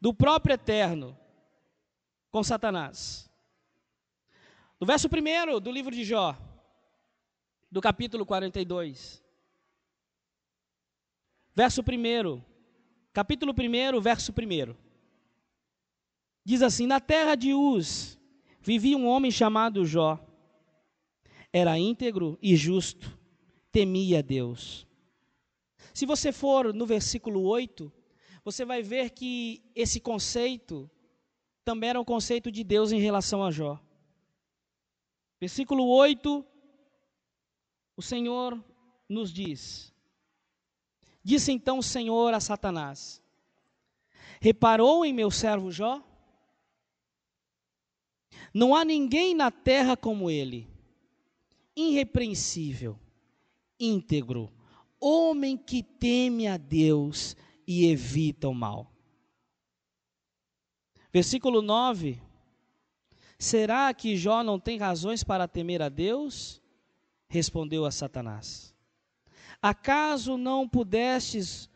do 0.00 0.14
próprio 0.14 0.54
Eterno 0.54 1.18
com 2.30 2.42
Satanás. 2.42 3.30
No 4.80 4.86
verso 4.86 5.08
1 5.08 5.60
do 5.60 5.70
livro 5.70 5.94
de 5.94 6.04
Jó, 6.04 6.34
do 7.70 7.80
capítulo 7.80 8.24
42. 8.24 9.22
Verso 11.54 11.82
1, 11.82 12.42
capítulo 13.12 13.52
1, 13.52 14.00
verso 14.00 14.32
1. 14.32 14.74
Diz 16.44 16.62
assim: 16.62 16.86
Na 16.86 17.00
terra 17.00 17.34
de 17.34 17.52
Uz 17.52 18.18
vivia 18.60 18.96
um 18.96 19.06
homem 19.06 19.30
chamado 19.30 19.84
Jó. 19.84 20.18
Era 21.52 21.78
íntegro 21.78 22.38
e 22.40 22.54
justo, 22.54 23.18
temia 23.72 24.22
Deus. 24.22 24.86
Se 25.92 26.06
você 26.06 26.30
for 26.30 26.72
no 26.72 26.86
versículo 26.86 27.42
8, 27.42 27.92
você 28.44 28.64
vai 28.64 28.82
ver 28.82 29.10
que 29.10 29.62
esse 29.74 30.00
conceito 30.00 30.88
também 31.64 31.90
era 31.90 32.00
um 32.00 32.04
conceito 32.04 32.50
de 32.50 32.62
Deus 32.62 32.92
em 32.92 33.00
relação 33.00 33.44
a 33.44 33.50
Jó. 33.50 33.80
Versículo 35.40 35.86
8, 35.88 36.44
o 37.96 38.02
Senhor 38.02 38.62
nos 39.08 39.32
diz: 39.32 39.89
Disse 41.22 41.52
então 41.52 41.78
o 41.78 41.82
Senhor 41.82 42.32
a 42.34 42.40
Satanás: 42.40 43.22
Reparou 44.40 45.04
em 45.04 45.12
meu 45.12 45.30
servo 45.30 45.70
Jó? 45.70 46.02
Não 48.52 48.74
há 48.74 48.84
ninguém 48.84 49.34
na 49.34 49.50
terra 49.50 49.96
como 49.96 50.30
ele, 50.30 50.66
irrepreensível, 51.76 52.98
íntegro, 53.78 54.50
homem 54.98 55.56
que 55.56 55.82
teme 55.82 56.48
a 56.48 56.56
Deus 56.56 57.36
e 57.66 57.86
evita 57.86 58.48
o 58.48 58.54
mal. 58.54 58.90
Versículo 61.12 61.62
9: 61.62 62.20
Será 63.38 63.92
que 63.94 64.16
Jó 64.16 64.42
não 64.42 64.58
tem 64.58 64.78
razões 64.78 65.22
para 65.22 65.48
temer 65.48 65.80
a 65.82 65.88
Deus? 65.88 66.60
Respondeu 67.28 67.84
a 67.84 67.90
Satanás. 67.90 68.74
Acaso 69.62 70.38
não 70.38 70.66
pudestes, 70.66 71.68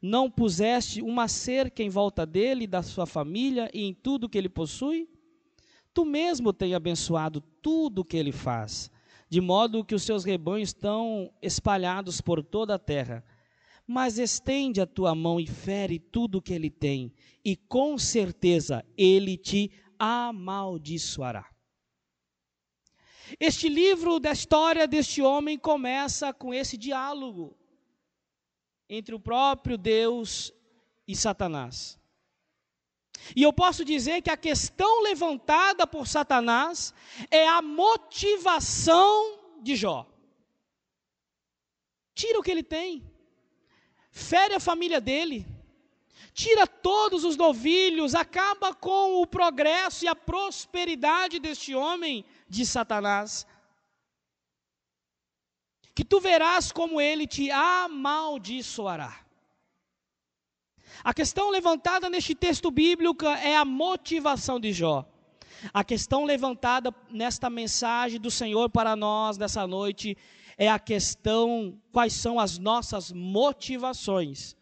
não 0.00 0.30
puseste 0.30 1.02
uma 1.02 1.26
cerca 1.26 1.82
em 1.82 1.88
volta 1.88 2.24
dele, 2.24 2.66
da 2.66 2.82
sua 2.82 3.04
família 3.04 3.68
e 3.74 3.84
em 3.84 3.92
tudo 3.92 4.28
que 4.28 4.38
ele 4.38 4.48
possui? 4.48 5.08
Tu 5.92 6.04
mesmo 6.04 6.52
tem 6.52 6.74
abençoado 6.74 7.40
tudo 7.60 8.00
o 8.00 8.04
que 8.04 8.16
ele 8.16 8.32
faz, 8.32 8.90
de 9.28 9.40
modo 9.40 9.84
que 9.84 9.94
os 9.94 10.04
seus 10.04 10.24
rebanhos 10.24 10.70
estão 10.70 11.32
espalhados 11.42 12.20
por 12.20 12.42
toda 12.44 12.76
a 12.76 12.78
terra. 12.78 13.24
Mas 13.86 14.18
estende 14.18 14.80
a 14.80 14.86
tua 14.86 15.14
mão 15.14 15.40
e 15.40 15.46
fere 15.46 15.98
tudo 15.98 16.38
o 16.38 16.42
que 16.42 16.52
ele 16.52 16.70
tem, 16.70 17.12
e 17.44 17.56
com 17.56 17.98
certeza 17.98 18.84
ele 18.96 19.36
te 19.36 19.70
amaldiçoará. 19.98 21.51
Este 23.38 23.68
livro 23.68 24.18
da 24.18 24.32
história 24.32 24.86
deste 24.86 25.22
homem 25.22 25.58
começa 25.58 26.32
com 26.32 26.52
esse 26.52 26.76
diálogo 26.76 27.56
entre 28.88 29.14
o 29.14 29.20
próprio 29.20 29.78
Deus 29.78 30.52
e 31.06 31.16
Satanás. 31.16 31.98
E 33.36 33.42
eu 33.42 33.52
posso 33.52 33.84
dizer 33.84 34.20
que 34.22 34.30
a 34.30 34.36
questão 34.36 35.02
levantada 35.02 35.86
por 35.86 36.06
Satanás 36.06 36.92
é 37.30 37.46
a 37.46 37.62
motivação 37.62 39.38
de 39.62 39.76
Jó. 39.76 40.06
Tira 42.14 42.38
o 42.38 42.42
que 42.42 42.50
ele 42.50 42.62
tem, 42.62 43.02
fere 44.10 44.54
a 44.54 44.60
família 44.60 45.00
dele, 45.00 45.46
tira 46.34 46.66
todos 46.66 47.24
os 47.24 47.36
novilhos, 47.36 48.14
acaba 48.14 48.74
com 48.74 49.22
o 49.22 49.26
progresso 49.26 50.04
e 50.04 50.08
a 50.08 50.14
prosperidade 50.14 51.38
deste 51.38 51.74
homem 51.74 52.24
de 52.52 52.66
Satanás. 52.66 53.46
Que 55.94 56.04
tu 56.04 56.20
verás 56.20 56.70
como 56.70 57.00
ele 57.00 57.26
te 57.26 57.50
amaldiçoará. 57.50 59.24
A 61.02 61.14
questão 61.14 61.50
levantada 61.50 62.10
neste 62.10 62.34
texto 62.34 62.70
bíblico 62.70 63.26
é 63.26 63.56
a 63.56 63.64
motivação 63.64 64.60
de 64.60 64.72
Jó. 64.72 65.08
A 65.72 65.82
questão 65.82 66.24
levantada 66.24 66.94
nesta 67.10 67.48
mensagem 67.48 68.20
do 68.20 68.30
Senhor 68.30 68.68
para 68.68 68.94
nós 68.94 69.38
nessa 69.38 69.66
noite 69.66 70.16
é 70.58 70.68
a 70.68 70.78
questão 70.78 71.80
quais 71.90 72.12
são 72.12 72.38
as 72.38 72.58
nossas 72.58 73.10
motivações 73.12 74.54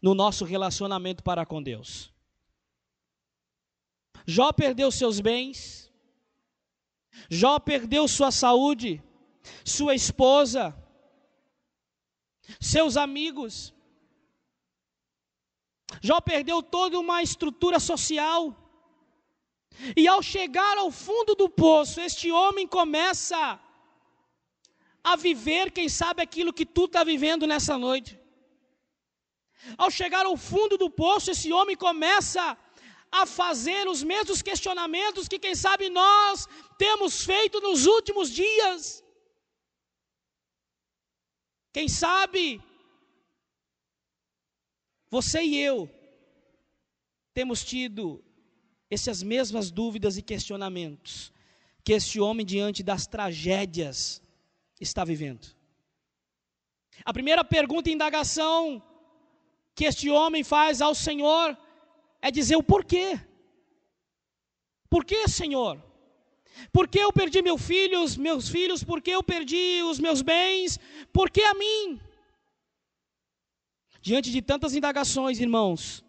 no 0.00 0.14
nosso 0.14 0.44
relacionamento 0.44 1.22
para 1.22 1.44
com 1.44 1.62
Deus. 1.62 2.10
Jó 4.26 4.52
perdeu 4.52 4.90
seus 4.90 5.20
bens, 5.20 5.89
Jó 7.28 7.58
perdeu 7.58 8.06
sua 8.08 8.30
saúde, 8.30 9.02
sua 9.64 9.94
esposa, 9.94 10.74
seus 12.60 12.96
amigos. 12.96 13.74
Jó 16.00 16.20
perdeu 16.20 16.62
toda 16.62 16.98
uma 16.98 17.22
estrutura 17.22 17.80
social. 17.80 18.56
E 19.96 20.06
ao 20.06 20.22
chegar 20.22 20.76
ao 20.78 20.90
fundo 20.90 21.34
do 21.34 21.48
poço, 21.48 22.00
este 22.00 22.30
homem 22.30 22.66
começa 22.66 23.58
a 25.02 25.16
viver, 25.16 25.70
quem 25.70 25.88
sabe, 25.88 26.22
aquilo 26.22 26.52
que 26.52 26.66
tu 26.66 26.84
está 26.84 27.02
vivendo 27.02 27.46
nessa 27.46 27.78
noite. 27.78 28.18
Ao 29.76 29.90
chegar 29.90 30.24
ao 30.26 30.36
fundo 30.36 30.76
do 30.76 30.90
poço, 30.90 31.30
esse 31.30 31.52
homem 31.52 31.76
começa 31.76 32.42
a 32.42 32.56
fazer 33.26 33.88
os 33.88 34.02
mesmos 34.02 34.40
questionamentos 34.40 35.28
que, 35.28 35.38
quem 35.38 35.54
sabe, 35.54 35.88
nós 35.88 36.46
temos 36.78 37.24
feito 37.24 37.60
nos 37.60 37.86
últimos 37.86 38.30
dias. 38.30 39.04
Quem 41.72 41.88
sabe, 41.88 42.62
você 45.10 45.42
e 45.42 45.58
eu 45.58 45.88
temos 47.32 47.64
tido 47.64 48.24
essas 48.88 49.22
mesmas 49.22 49.70
dúvidas 49.70 50.16
e 50.16 50.22
questionamentos 50.22 51.32
que 51.84 51.92
este 51.92 52.20
homem, 52.20 52.44
diante 52.44 52.82
das 52.82 53.06
tragédias, 53.06 54.20
está 54.80 55.04
vivendo. 55.04 55.46
A 57.04 57.12
primeira 57.12 57.44
pergunta 57.44 57.88
e 57.88 57.92
indagação 57.92 58.82
que 59.74 59.84
este 59.84 60.10
homem 60.10 60.44
faz 60.44 60.82
ao 60.82 60.94
Senhor 60.94 61.56
é 62.22 62.30
dizer 62.30 62.56
o 62.56 62.62
porquê. 62.62 63.18
Por 64.88 65.04
que, 65.04 65.28
Senhor? 65.28 65.82
Por 66.72 66.88
que 66.88 66.98
eu 66.98 67.12
perdi 67.12 67.40
meu 67.42 67.56
filho, 67.56 68.02
os 68.02 68.16
meus 68.16 68.48
filhos? 68.48 68.84
Por 68.84 69.00
que 69.00 69.10
eu 69.10 69.22
perdi 69.22 69.82
os 69.84 69.98
meus 69.98 70.20
bens? 70.20 70.78
Por 71.12 71.30
que 71.30 71.42
a 71.42 71.54
mim? 71.54 72.00
Diante 74.00 74.30
de 74.30 74.42
tantas 74.42 74.74
indagações, 74.74 75.40
irmãos, 75.40 76.04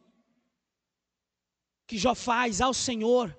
que 1.86 1.98
Jó 1.98 2.16
faz 2.16 2.62
ao 2.62 2.74
Senhor, 2.74 3.38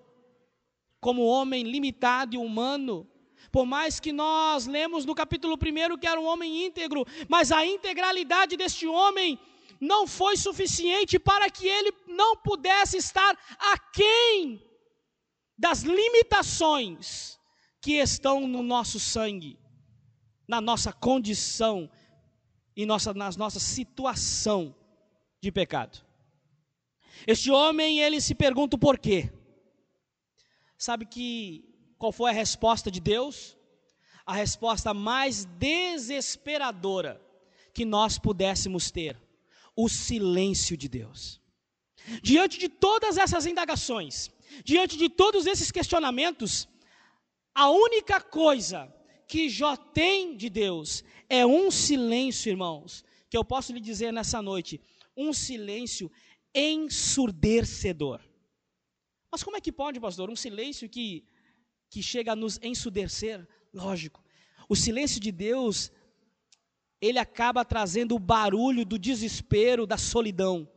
como 1.00 1.24
homem 1.24 1.64
limitado 1.64 2.34
e 2.34 2.38
humano, 2.38 3.08
por 3.50 3.66
mais 3.66 3.98
que 3.98 4.12
nós 4.12 4.66
lemos 4.66 5.04
no 5.04 5.14
capítulo 5.14 5.54
1 5.54 5.98
que 5.98 6.06
era 6.06 6.20
um 6.20 6.26
homem 6.26 6.66
íntegro, 6.66 7.04
mas 7.28 7.50
a 7.50 7.66
integralidade 7.66 8.56
deste 8.56 8.86
homem 8.86 9.38
não 9.82 10.06
foi 10.06 10.36
suficiente 10.36 11.18
para 11.18 11.50
que 11.50 11.66
ele 11.66 11.92
não 12.06 12.36
pudesse 12.36 12.96
estar 12.96 13.36
aquém 13.58 14.64
das 15.58 15.82
limitações 15.82 17.36
que 17.80 17.94
estão 17.94 18.46
no 18.46 18.62
nosso 18.62 19.00
sangue, 19.00 19.58
na 20.46 20.60
nossa 20.60 20.92
condição 20.92 21.90
e 22.76 22.86
nossa, 22.86 23.12
na 23.12 23.28
nossa 23.32 23.58
situação 23.58 24.72
de 25.40 25.50
pecado. 25.50 26.00
Este 27.26 27.50
homem, 27.50 27.98
ele 27.98 28.20
se 28.20 28.36
pergunta 28.36 28.76
o 28.76 28.78
porquê. 28.78 29.32
Sabe 30.78 31.06
que 31.06 31.64
qual 31.98 32.12
foi 32.12 32.30
a 32.30 32.34
resposta 32.34 32.88
de 32.88 33.00
Deus? 33.00 33.56
A 34.24 34.34
resposta 34.34 34.94
mais 34.94 35.44
desesperadora 35.44 37.20
que 37.74 37.84
nós 37.84 38.16
pudéssemos 38.16 38.88
ter 38.88 39.20
o 39.84 39.88
silêncio 39.88 40.74
de 40.82 40.88
Deus. 40.98 41.20
Diante 42.30 42.56
de 42.62 42.68
todas 42.86 43.14
essas 43.24 43.44
indagações, 43.52 44.14
diante 44.70 44.94
de 45.02 45.08
todos 45.22 45.42
esses 45.52 45.70
questionamentos, 45.76 46.52
A 47.54 47.70
única 47.70 48.20
coisa 48.20 48.92
que 49.28 49.48
Jó 49.48 49.76
tem 49.76 50.36
de 50.36 50.48
Deus 50.48 51.04
é 51.28 51.44
um 51.44 51.70
silêncio, 51.70 52.50
irmãos, 52.50 53.04
que 53.28 53.36
eu 53.36 53.44
posso 53.44 53.72
lhe 53.72 53.80
dizer 53.80 54.12
nessa 54.12 54.40
noite, 54.40 54.80
um 55.16 55.32
silêncio 55.32 56.10
ensurdecedor. 56.54 58.20
Mas 59.30 59.42
como 59.42 59.56
é 59.56 59.60
que 59.60 59.72
pode, 59.72 60.00
pastor, 60.00 60.30
um 60.30 60.36
silêncio 60.36 60.88
que, 60.88 61.24
que 61.90 62.02
chega 62.02 62.32
a 62.32 62.36
nos 62.36 62.58
ensurdecer? 62.62 63.46
Lógico, 63.72 64.22
o 64.68 64.76
silêncio 64.76 65.20
de 65.20 65.32
Deus, 65.32 65.90
ele 67.02 67.18
acaba 67.18 67.64
trazendo 67.64 68.14
o 68.14 68.20
barulho 68.20 68.84
do 68.84 68.96
desespero, 68.96 69.84
da 69.84 69.98
solidão. 69.98 70.68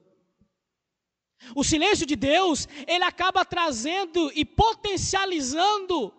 O 1.56 1.64
silêncio 1.64 2.04
de 2.04 2.16
Deus, 2.16 2.68
ele 2.88 3.04
acaba 3.04 3.46
trazendo 3.46 4.32
e 4.34 4.44
potencializando 4.44 6.12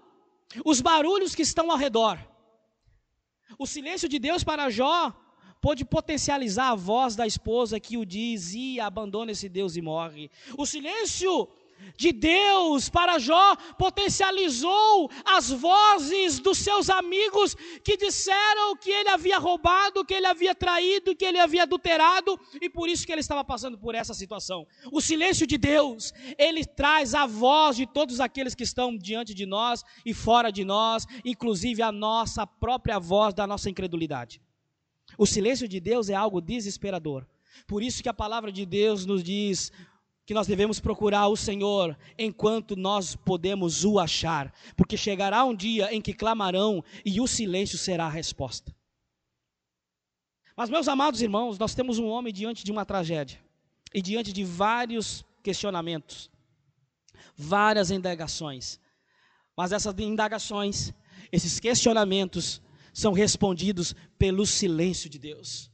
os 0.64 0.80
barulhos 0.80 1.34
que 1.34 1.42
estão 1.42 1.72
ao 1.72 1.76
redor. 1.76 2.16
O 3.58 3.66
silêncio 3.66 4.08
de 4.08 4.20
Deus 4.20 4.44
para 4.44 4.70
Jó 4.70 5.12
pôde 5.60 5.84
potencializar 5.84 6.70
a 6.70 6.76
voz 6.76 7.16
da 7.16 7.26
esposa 7.26 7.80
que 7.80 7.96
o 7.96 8.06
diz: 8.06 8.54
e 8.54 8.78
abandona 8.78 9.32
esse 9.32 9.48
Deus 9.48 9.74
e 9.74 9.82
morre. 9.82 10.30
O 10.56 10.64
silêncio 10.64 11.48
de 11.96 12.12
Deus 12.12 12.88
para 12.88 13.18
Jó 13.18 13.56
potencializou 13.78 15.10
as 15.24 15.50
vozes 15.50 16.38
dos 16.38 16.58
seus 16.58 16.90
amigos 16.90 17.54
que 17.82 17.96
disseram 17.96 18.76
que 18.76 18.90
ele 18.90 19.08
havia 19.08 19.38
roubado, 19.38 20.04
que 20.04 20.14
ele 20.14 20.26
havia 20.26 20.54
traído, 20.54 21.14
que 21.14 21.24
ele 21.24 21.38
havia 21.38 21.62
adulterado 21.62 22.38
e 22.60 22.68
por 22.68 22.88
isso 22.88 23.06
que 23.06 23.12
ele 23.12 23.20
estava 23.20 23.44
passando 23.44 23.78
por 23.78 23.94
essa 23.94 24.14
situação. 24.14 24.66
O 24.92 25.00
silêncio 25.00 25.46
de 25.46 25.56
Deus, 25.56 26.12
ele 26.38 26.64
traz 26.64 27.14
a 27.14 27.26
voz 27.26 27.76
de 27.76 27.86
todos 27.86 28.20
aqueles 28.20 28.54
que 28.54 28.64
estão 28.64 28.96
diante 28.96 29.34
de 29.34 29.46
nós 29.46 29.84
e 30.04 30.12
fora 30.12 30.50
de 30.50 30.64
nós, 30.64 31.06
inclusive 31.24 31.82
a 31.82 31.92
nossa 31.92 32.46
própria 32.46 32.98
voz 32.98 33.34
da 33.34 33.46
nossa 33.46 33.70
incredulidade. 33.70 34.40
O 35.16 35.26
silêncio 35.26 35.68
de 35.68 35.80
Deus 35.80 36.08
é 36.08 36.14
algo 36.14 36.40
desesperador. 36.40 37.26
Por 37.66 37.82
isso 37.82 38.02
que 38.02 38.08
a 38.08 38.14
palavra 38.14 38.52
de 38.52 38.66
Deus 38.66 39.06
nos 39.06 39.22
diz: 39.22 39.72
que 40.26 40.34
nós 40.34 40.48
devemos 40.48 40.80
procurar 40.80 41.28
o 41.28 41.36
Senhor 41.36 41.96
enquanto 42.18 42.74
nós 42.74 43.14
podemos 43.14 43.84
o 43.84 44.00
achar, 44.00 44.52
porque 44.76 44.96
chegará 44.96 45.44
um 45.44 45.54
dia 45.54 45.94
em 45.94 46.02
que 46.02 46.12
clamarão 46.12 46.82
e 47.04 47.20
o 47.20 47.28
silêncio 47.28 47.78
será 47.78 48.06
a 48.06 48.10
resposta. 48.10 48.74
Mas, 50.56 50.68
meus 50.68 50.88
amados 50.88 51.22
irmãos, 51.22 51.58
nós 51.58 51.74
temos 51.74 52.00
um 52.00 52.06
homem 52.06 52.32
diante 52.32 52.64
de 52.64 52.72
uma 52.72 52.84
tragédia 52.84 53.38
e 53.94 54.02
diante 54.02 54.32
de 54.32 54.42
vários 54.42 55.24
questionamentos, 55.44 56.28
várias 57.36 57.92
indagações. 57.92 58.80
Mas 59.56 59.70
essas 59.70 59.96
indagações, 60.00 60.92
esses 61.30 61.60
questionamentos, 61.60 62.60
são 62.92 63.12
respondidos 63.12 63.94
pelo 64.18 64.44
silêncio 64.44 65.08
de 65.08 65.20
Deus. 65.20 65.70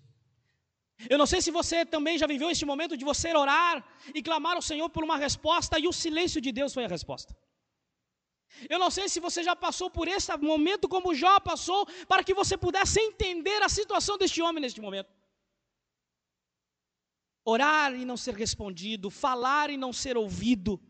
Eu 1.11 1.19
não 1.19 1.27
sei 1.27 1.41
se 1.41 1.51
você 1.51 1.85
também 1.85 2.19
já 2.19 2.27
viveu 2.27 2.51
este 2.51 2.65
momento 2.65 2.97
de 2.97 3.05
você 3.05 3.35
orar 3.35 3.85
e 4.15 4.23
clamar 4.23 4.57
ao 4.57 4.63
Senhor 4.63 4.89
por 4.89 5.03
uma 5.03 5.17
resposta 5.17 5.79
e 5.79 5.87
o 5.89 5.93
silêncio 5.93 6.41
de 6.41 6.53
Deus 6.53 6.73
foi 6.73 6.85
a 6.85 6.89
resposta. 6.89 7.37
Eu 8.69 8.79
não 8.79 8.91
sei 8.91 9.09
se 9.09 9.19
você 9.19 9.43
já 9.43 9.57
passou 9.57 9.91
por 9.91 10.07
esse 10.07 10.35
momento 10.37 10.89
como 10.89 11.15
Jó 11.15 11.41
passou, 11.41 11.87
para 12.07 12.23
que 12.23 12.35
você 12.35 12.57
pudesse 12.57 13.01
entender 13.01 13.63
a 13.63 13.69
situação 13.69 14.19
deste 14.19 14.43
homem 14.43 14.61
neste 14.61 14.81
momento. 14.81 15.11
Orar 17.45 17.95
e 17.95 18.05
não 18.05 18.17
ser 18.17 18.35
respondido, 18.35 19.11
falar 19.11 19.71
e 19.71 19.77
não 19.77 19.93
ser 19.93 20.17
ouvido. 20.17 20.81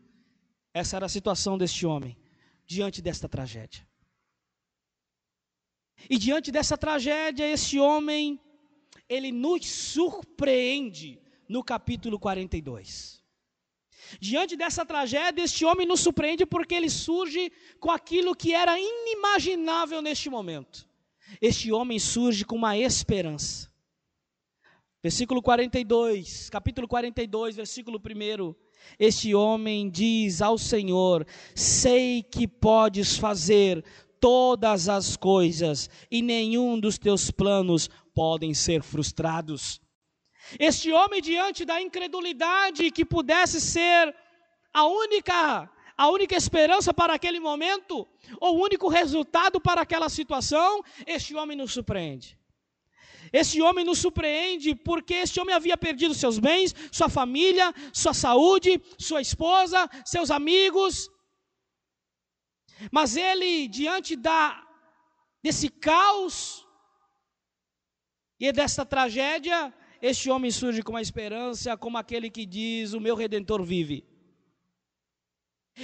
Essa 0.73 0.97
era 0.97 1.05
a 1.05 1.09
situação 1.09 1.57
deste 1.57 1.85
homem 1.85 2.17
diante 2.65 3.01
desta 3.01 3.27
tragédia. 3.27 3.87
E 6.09 6.17
diante 6.17 6.51
dessa 6.51 6.77
tragédia, 6.77 7.45
este 7.47 7.79
homem 7.79 8.39
ele 9.09 9.31
nos 9.31 9.65
surpreende 9.67 11.19
no 11.47 11.63
capítulo 11.63 12.19
42. 12.19 13.21
Diante 14.19 14.55
dessa 14.55 14.85
tragédia, 14.85 15.43
este 15.43 15.65
homem 15.65 15.87
nos 15.87 16.01
surpreende 16.01 16.45
porque 16.45 16.75
ele 16.75 16.89
surge 16.89 17.51
com 17.79 17.91
aquilo 17.91 18.35
que 18.35 18.53
era 18.53 18.77
inimaginável 18.79 20.01
neste 20.01 20.29
momento. 20.29 20.87
Este 21.41 21.71
homem 21.71 21.99
surge 21.99 22.45
com 22.45 22.55
uma 22.55 22.77
esperança. 22.77 23.71
Versículo 25.01 25.41
42, 25.41 26.49
capítulo 26.49 26.87
42, 26.87 27.55
versículo 27.55 27.99
1. 27.99 28.55
Este 28.99 29.33
homem 29.33 29.89
diz 29.89 30.41
ao 30.41 30.57
Senhor: 30.57 31.25
Sei 31.55 32.23
que 32.23 32.47
podes 32.47 33.17
fazer 33.17 33.83
todas 34.19 34.87
as 34.87 35.17
coisas, 35.17 35.89
e 36.09 36.21
nenhum 36.21 36.79
dos 36.79 36.97
teus 36.97 37.29
planos 37.29 37.89
podem 38.13 38.53
ser 38.53 38.81
frustrados. 38.83 39.81
Este 40.59 40.91
homem, 40.91 41.21
diante 41.21 41.65
da 41.65 41.81
incredulidade 41.81 42.91
que 42.91 43.05
pudesse 43.05 43.61
ser 43.61 44.13
a 44.73 44.85
única, 44.85 45.69
a 45.97 46.09
única 46.09 46.35
esperança 46.35 46.93
para 46.93 47.13
aquele 47.13 47.39
momento, 47.39 48.07
ou 48.39 48.57
o 48.57 48.63
único 48.63 48.87
resultado 48.87 49.59
para 49.61 49.81
aquela 49.81 50.09
situação, 50.09 50.83
este 51.05 51.35
homem 51.35 51.57
nos 51.57 51.71
surpreende. 51.71 52.37
Este 53.31 53.61
homem 53.61 53.85
nos 53.85 53.99
surpreende 53.99 54.75
porque 54.75 55.13
este 55.15 55.39
homem 55.39 55.55
havia 55.55 55.77
perdido 55.77 56.13
seus 56.13 56.37
bens, 56.37 56.75
sua 56.91 57.09
família, 57.09 57.73
sua 57.93 58.13
saúde, 58.13 58.81
sua 58.99 59.21
esposa, 59.21 59.89
seus 60.05 60.29
amigos. 60.29 61.09
Mas 62.91 63.15
ele, 63.15 63.67
diante 63.67 64.15
da, 64.15 64.61
desse 65.41 65.69
caos, 65.69 66.62
e 68.39 68.51
desta 68.51 68.85
tragédia, 68.85 69.73
este 70.01 70.29
homem 70.29 70.51
surge 70.51 70.81
com 70.81 70.93
uma 70.93 71.01
esperança, 71.01 71.77
como 71.77 71.97
aquele 71.97 72.29
que 72.29 72.45
diz: 72.45 72.93
O 72.93 72.99
meu 72.99 73.15
redentor 73.15 73.63
vive. 73.63 74.03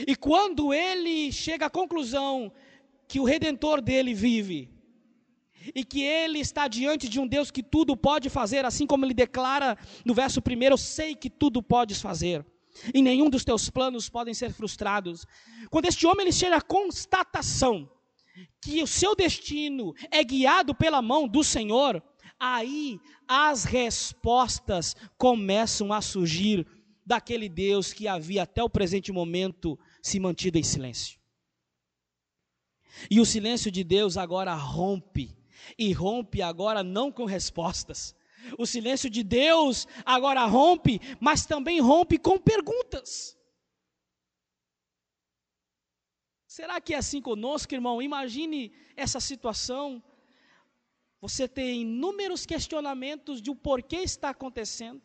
E 0.08 0.16
quando 0.16 0.74
ele 0.74 1.32
chega 1.32 1.66
à 1.66 1.70
conclusão 1.70 2.52
que 3.08 3.20
o 3.20 3.24
redentor 3.24 3.82
dele 3.82 4.14
vive, 4.14 4.70
e 5.74 5.84
que 5.84 6.02
ele 6.02 6.40
está 6.40 6.68
diante 6.68 7.08
de 7.08 7.20
um 7.20 7.28
Deus 7.28 7.52
que 7.52 7.64
tudo 7.64 7.96
pode 7.96 8.30
fazer, 8.30 8.66
assim 8.66 8.86
como 8.86 9.06
ele 9.06 9.14
declara 9.14 9.78
no 10.06 10.14
verso 10.14 10.42
primeiro: 10.42 10.74
Eu 10.74 10.78
sei 10.78 11.16
que 11.16 11.30
tudo 11.30 11.62
podes 11.64 12.02
fazer, 12.02 12.46
e 12.94 13.02
nenhum 13.02 13.30
dos 13.30 13.46
teus 13.46 13.70
planos 13.70 14.10
podem 14.10 14.34
ser 14.34 14.52
frustrados. 14.52 15.26
Quando 15.70 15.86
este 15.86 16.06
homem 16.06 16.26
ele 16.26 16.32
chega 16.32 16.58
à 16.58 16.62
constatação 16.62 17.90
que 18.62 18.82
o 18.82 18.88
seu 18.88 19.16
destino 19.16 19.94
é 20.12 20.24
guiado 20.24 20.74
pela 20.74 21.02
mão 21.02 21.28
do 21.28 21.44
Senhor, 21.44 22.02
aí 22.40 23.00
as 23.28 23.64
respostas 23.64 24.96
começam 25.18 25.92
a 25.92 26.02
surgir 26.02 26.66
daquele 27.06 27.50
Deus 27.50 27.92
que 27.92 28.08
havia 28.08 28.44
até 28.44 28.64
o 28.64 28.70
presente 28.70 29.12
momento 29.12 29.78
se 30.02 30.20
mantido 30.20 30.58
em 30.58 30.64
silêncio. 30.64 31.20
E 33.10 33.20
o 33.20 33.26
silêncio 33.26 33.72
de 33.72 33.84
Deus 33.84 34.18
agora 34.18 34.54
rompe, 34.54 35.38
e 35.78 35.92
rompe 35.92 36.42
agora 36.42 36.84
não 36.84 37.12
com 37.12 37.26
respostas. 37.26 38.16
O 38.58 38.66
silêncio 38.66 39.10
de 39.10 39.24
Deus 39.24 39.88
agora 40.06 40.46
rompe, 40.46 41.00
mas 41.20 41.46
também 41.46 41.80
rompe 41.80 42.18
com 42.18 42.38
perguntas. 42.38 43.38
Será 46.48 46.82
que 46.82 46.94
é 46.94 46.98
assim 46.98 47.22
conosco, 47.22 47.74
irmão? 47.74 48.02
Imagine 48.02 48.74
essa 48.96 49.20
situação 49.20 50.04
você 51.22 51.48
tem 51.48 51.82
inúmeros 51.82 52.46
questionamentos 52.46 53.42
de 53.42 53.50
o 53.50 53.56
porquê 53.56 53.98
está 53.98 54.30
acontecendo, 54.30 55.02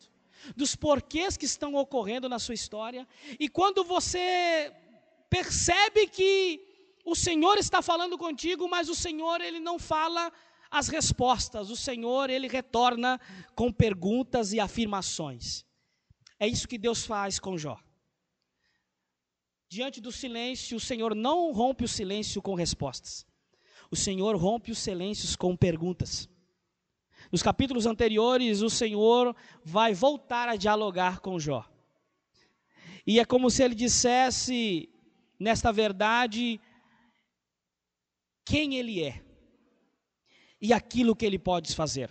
dos 0.55 0.75
porquês 0.75 1.35
que 1.35 1.45
estão 1.45 1.75
ocorrendo 1.75 2.29
na 2.29 2.39
sua 2.39 2.53
história, 2.53 3.07
e 3.39 3.49
quando 3.49 3.83
você 3.83 4.73
percebe 5.29 6.07
que 6.07 6.61
o 7.03 7.15
Senhor 7.15 7.57
está 7.57 7.81
falando 7.81 8.17
contigo, 8.17 8.67
mas 8.67 8.89
o 8.89 8.95
Senhor 8.95 9.41
ele 9.41 9.59
não 9.59 9.77
fala 9.77 10.31
as 10.71 10.87
respostas, 10.87 11.69
o 11.69 11.75
Senhor 11.75 12.29
ele 12.29 12.47
retorna 12.47 13.19
com 13.53 13.71
perguntas 13.71 14.53
e 14.53 14.59
afirmações. 14.59 15.65
É 16.39 16.47
isso 16.47 16.67
que 16.67 16.77
Deus 16.77 17.05
faz 17.05 17.39
com 17.39 17.57
Jó. 17.57 17.77
Diante 19.69 19.99
do 19.99 20.11
silêncio, 20.11 20.77
o 20.77 20.79
Senhor 20.79 21.13
não 21.13 21.51
rompe 21.51 21.83
o 21.83 21.87
silêncio 21.87 22.41
com 22.41 22.55
respostas 22.55 23.25
o 23.91 23.95
Senhor 23.95 24.35
rompe 24.35 24.71
os 24.71 24.79
silêncios 24.79 25.35
com 25.35 25.55
perguntas. 25.55 26.29
Nos 27.31 27.41
capítulos 27.41 27.85
anteriores, 27.85 28.61
o 28.61 28.69
Senhor 28.69 29.35
vai 29.63 29.93
voltar 29.93 30.47
a 30.47 30.55
dialogar 30.55 31.19
com 31.19 31.39
Jó. 31.39 31.65
E 33.05 33.19
é 33.19 33.25
como 33.25 33.49
se 33.49 33.63
ele 33.63 33.75
dissesse, 33.75 34.89
nesta 35.39 35.71
verdade, 35.71 36.59
quem 38.43 38.75
ele 38.75 39.03
é 39.03 39.23
e 40.61 40.73
aquilo 40.73 41.15
que 41.15 41.25
ele 41.25 41.37
pode 41.37 41.75
fazer. 41.75 42.09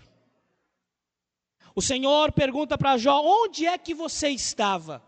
O 1.75 1.83
Senhor 1.83 2.33
pergunta 2.33 2.79
para 2.79 2.97
Jó: 2.97 3.21
onde 3.23 3.67
é 3.67 3.77
que 3.77 3.95
você 3.95 4.29
estava? 4.29 5.03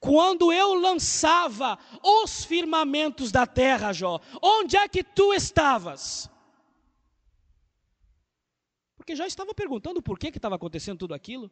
Quando 0.00 0.52
eu 0.52 0.74
lançava 0.74 1.78
os 2.02 2.44
firmamentos 2.44 3.32
da 3.32 3.46
terra, 3.46 3.92
Jó, 3.92 4.20
onde 4.42 4.76
é 4.76 4.88
que 4.88 5.02
tu 5.02 5.32
estavas? 5.32 6.30
Porque 8.96 9.16
Jó 9.16 9.24
estava 9.24 9.54
perguntando 9.54 10.02
por 10.02 10.18
que 10.18 10.28
estava 10.28 10.56
acontecendo 10.56 10.98
tudo 10.98 11.14
aquilo, 11.14 11.50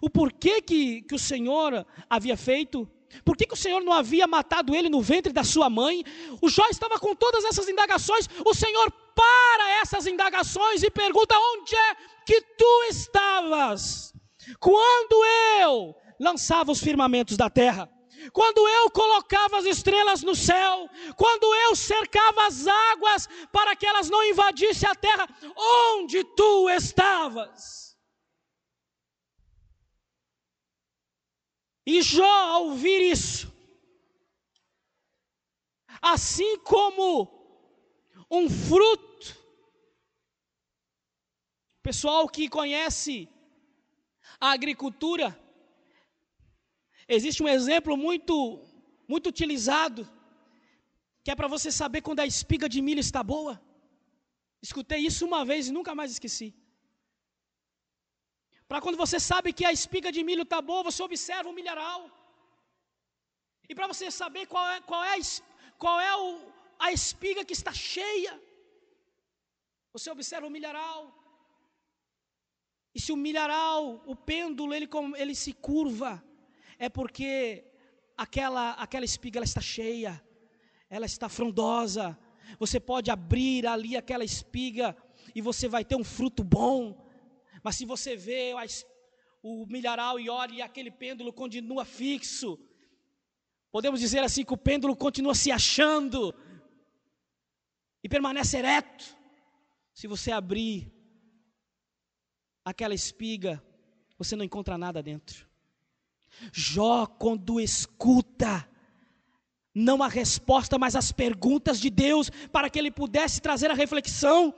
o 0.00 0.10
porquê 0.10 0.60
que, 0.60 1.02
que 1.02 1.14
o 1.14 1.18
Senhor 1.18 1.86
havia 2.10 2.36
feito, 2.36 2.88
por 3.24 3.36
que, 3.36 3.46
que 3.46 3.54
o 3.54 3.56
Senhor 3.56 3.82
não 3.82 3.92
havia 3.92 4.26
matado 4.26 4.74
ele 4.74 4.88
no 4.88 5.00
ventre 5.00 5.32
da 5.32 5.44
sua 5.44 5.70
mãe? 5.70 6.04
O 6.40 6.48
Jó 6.48 6.66
estava 6.68 6.98
com 6.98 7.14
todas 7.14 7.44
essas 7.44 7.68
indagações, 7.68 8.28
o 8.44 8.54
Senhor 8.54 8.90
para 9.14 9.70
essas 9.80 10.06
indagações 10.06 10.82
e 10.82 10.90
pergunta: 10.90 11.34
onde 11.38 11.74
é 11.74 11.94
que 12.26 12.40
tu 12.40 12.82
estavas? 12.90 14.12
Quando 14.60 15.24
eu 15.60 15.96
lançava 16.18 16.72
os 16.72 16.80
firmamentos 16.80 17.36
da 17.36 17.50
terra, 17.50 17.90
quando 18.32 18.66
eu 18.66 18.90
colocava 18.90 19.58
as 19.58 19.64
estrelas 19.64 20.22
no 20.22 20.34
céu, 20.34 20.88
quando 21.16 21.54
eu 21.54 21.76
cercava 21.76 22.46
as 22.46 22.66
águas 22.66 23.28
para 23.52 23.76
que 23.76 23.86
elas 23.86 24.08
não 24.08 24.22
invadissem 24.24 24.88
a 24.88 24.94
terra, 24.94 25.28
onde 25.56 26.24
tu 26.24 26.68
estavas? 26.70 27.96
E 31.86 32.02
Jó, 32.02 32.26
ao 32.26 32.64
ouvir 32.64 33.00
isso, 33.00 33.52
assim 36.02 36.58
como 36.58 37.32
um 38.28 38.50
fruto, 38.50 39.06
pessoal 41.80 42.28
que 42.28 42.48
conhece 42.48 43.28
a 44.40 44.50
agricultura, 44.50 45.40
existe 47.08 47.42
um 47.42 47.48
exemplo 47.56 47.96
muito, 47.96 48.34
muito 49.08 49.28
utilizado, 49.28 50.02
que 51.22 51.30
é 51.30 51.34
para 51.34 51.48
você 51.54 51.70
saber 51.70 52.00
quando 52.06 52.20
a 52.20 52.26
espiga 52.26 52.68
de 52.68 52.80
milho 52.86 53.00
está 53.00 53.22
boa. 53.22 53.54
Escutei 54.66 55.00
isso 55.08 55.24
uma 55.30 55.44
vez 55.44 55.68
e 55.68 55.76
nunca 55.76 55.94
mais 55.94 56.10
esqueci. 56.12 56.48
Para 58.68 58.80
quando 58.84 58.98
você 59.04 59.18
sabe 59.30 59.52
que 59.52 59.64
a 59.64 59.72
espiga 59.78 60.10
de 60.16 60.22
milho 60.28 60.44
está 60.46 60.60
boa, 60.70 60.86
você 60.88 61.02
observa 61.02 61.48
o 61.50 61.56
milharal. 61.58 62.00
E 63.68 63.74
para 63.74 63.86
você 63.92 64.10
saber 64.10 64.46
qual 64.52 64.66
é, 64.74 64.80
qual 64.80 65.02
é, 65.04 65.14
a, 65.14 65.18
qual 65.82 66.00
é 66.00 66.16
o, 66.16 66.26
a 66.78 66.92
espiga 66.98 67.44
que 67.44 67.56
está 67.58 67.72
cheia, 67.72 68.34
você 69.92 70.10
observa 70.10 70.46
o 70.46 70.54
milharal. 70.56 71.00
E 72.94 73.00
se 73.04 73.12
o 73.12 73.16
milharal, 73.26 74.02
o 74.06 74.16
pêndulo, 74.30 74.72
ele, 74.74 74.88
ele 75.22 75.34
se 75.34 75.52
curva, 75.52 76.12
é 76.78 76.88
porque 76.88 77.64
aquela, 78.16 78.72
aquela 78.72 79.04
espiga 79.04 79.38
ela 79.38 79.44
está 79.44 79.60
cheia, 79.60 80.22
ela 80.88 81.06
está 81.06 81.28
frondosa. 81.28 82.18
Você 82.58 82.78
pode 82.78 83.10
abrir 83.10 83.66
ali 83.66 83.96
aquela 83.96 84.24
espiga 84.24 84.96
e 85.34 85.40
você 85.40 85.68
vai 85.68 85.84
ter 85.84 85.96
um 85.96 86.04
fruto 86.04 86.44
bom. 86.44 87.04
Mas 87.62 87.76
se 87.76 87.84
você 87.84 88.16
vê 88.16 88.52
o 89.42 89.66
milharal 89.66 90.18
e 90.18 90.28
olha 90.28 90.54
e 90.54 90.62
aquele 90.62 90.90
pêndulo 90.90 91.32
continua 91.32 91.84
fixo, 91.84 92.58
podemos 93.70 94.00
dizer 94.00 94.22
assim 94.22 94.44
que 94.44 94.54
o 94.54 94.58
pêndulo 94.58 94.96
continua 94.96 95.34
se 95.34 95.50
achando 95.50 96.34
e 98.02 98.08
permanece 98.08 98.58
ereto. 98.58 99.16
Se 99.92 100.06
você 100.06 100.30
abrir 100.30 100.92
aquela 102.64 102.94
espiga, 102.94 103.62
você 104.18 104.36
não 104.36 104.44
encontra 104.44 104.76
nada 104.76 105.02
dentro. 105.02 105.45
Jó, 106.52 107.06
quando 107.06 107.60
escuta, 107.60 108.68
não 109.74 110.02
a 110.02 110.08
resposta, 110.08 110.78
mas 110.78 110.96
as 110.96 111.12
perguntas 111.12 111.78
de 111.80 111.90
Deus, 111.90 112.30
para 112.50 112.70
que 112.70 112.78
ele 112.78 112.90
pudesse 112.90 113.40
trazer 113.40 113.70
a 113.70 113.74
reflexão. 113.74 114.54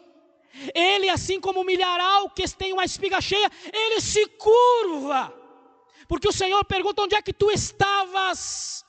Ele, 0.75 1.09
assim 1.09 1.41
como 1.41 1.61
o 1.61 1.65
milharal 1.65 2.31
que 2.31 2.49
tem 2.57 2.73
uma 2.73 2.85
espiga 2.85 3.21
cheia, 3.21 3.51
ele 3.73 4.01
se 4.01 4.27
curva, 4.27 5.33
porque 6.09 6.29
o 6.29 6.33
Senhor 6.33 6.65
pergunta: 6.65 7.03
onde 7.03 7.15
é 7.15 7.23
que 7.23 7.33
tu 7.33 7.51
estavas? 7.51 8.85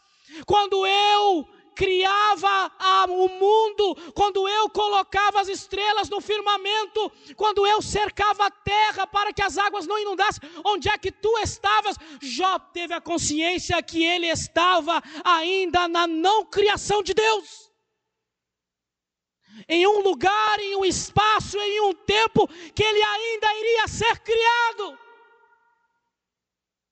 Quando 0.45 0.85
eu 0.85 1.47
criava 1.79 2.69
a, 2.77 3.05
o 3.05 3.29
mundo, 3.29 3.95
quando 4.13 4.45
eu 4.49 4.69
colocava 4.69 5.39
as 5.39 5.47
estrelas 5.47 6.09
no 6.09 6.19
firmamento, 6.19 7.09
quando 7.37 7.65
eu 7.65 7.81
cercava 7.81 8.47
a 8.47 8.51
terra 8.51 9.07
para 9.07 9.31
que 9.31 9.41
as 9.41 9.57
águas 9.57 9.87
não 9.87 9.97
inundassem, 9.97 10.41
onde 10.65 10.89
é 10.89 10.97
que 10.97 11.09
tu 11.09 11.37
estavas? 11.37 11.95
Jó 12.21 12.59
teve 12.59 12.93
a 12.93 12.99
consciência 12.99 13.81
que 13.81 14.03
ele 14.03 14.27
estava 14.27 15.01
ainda 15.23 15.87
na 15.87 16.05
não 16.05 16.45
criação 16.45 17.01
de 17.01 17.13
Deus. 17.13 17.71
Em 19.65 19.87
um 19.87 20.01
lugar, 20.01 20.59
em 20.59 20.75
um 20.75 20.83
espaço, 20.83 21.57
em 21.57 21.79
um 21.79 21.93
tempo 21.93 22.45
que 22.75 22.83
ele 22.83 23.01
ainda 23.01 23.53
iria 23.53 23.87
ser 23.87 24.19
criado. 24.19 24.99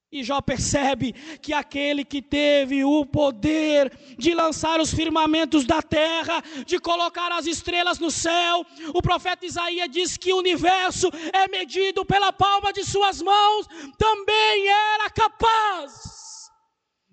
E 0.09 0.23
Jó 0.23 0.39
percebe 0.39 1.11
que 1.41 1.51
aquele 1.51 2.05
que 2.05 2.21
teve 2.21 2.83
o 2.85 3.05
poder 3.05 3.91
de 4.17 4.33
lançar 4.33 4.79
os 4.79 4.93
firmamentos 4.93 5.65
da 5.65 5.81
terra, 5.81 6.41
de 6.65 6.79
colocar 6.79 7.29
as 7.33 7.45
estrelas 7.45 7.99
no 7.99 8.09
céu, 8.09 8.65
o 8.93 9.01
profeta 9.01 9.45
Isaías 9.45 9.89
diz 9.89 10.15
que 10.15 10.31
o 10.31 10.37
universo 10.37 11.09
é 11.33 11.49
medido 11.49 12.05
pela 12.05 12.31
palma 12.31 12.71
de 12.71 12.85
suas 12.85 13.21
mãos, 13.21 13.67
também 13.97 14.69
era 14.69 15.09
capaz 15.09 16.49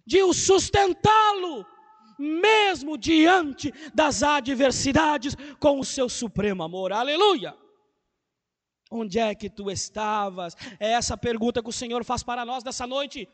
de 0.06 0.22
o 0.22 0.32
sustentá-lo, 0.32 1.66
mesmo 2.16 2.96
diante 2.96 3.72
das 3.92 4.22
adversidades, 4.22 5.36
com 5.58 5.80
o 5.80 5.84
seu 5.84 6.08
supremo 6.08 6.62
amor. 6.62 6.92
Aleluia! 6.92 7.63
Onde 8.96 9.18
é 9.18 9.34
que 9.34 9.50
tu 9.50 9.70
estavas? 9.70 10.56
É 10.78 10.92
essa 10.92 11.16
pergunta 11.16 11.60
que 11.60 11.68
o 11.68 11.72
Senhor 11.72 12.04
faz 12.04 12.22
para 12.22 12.44
nós 12.44 12.62
nessa 12.62 12.86
noite. 12.86 13.28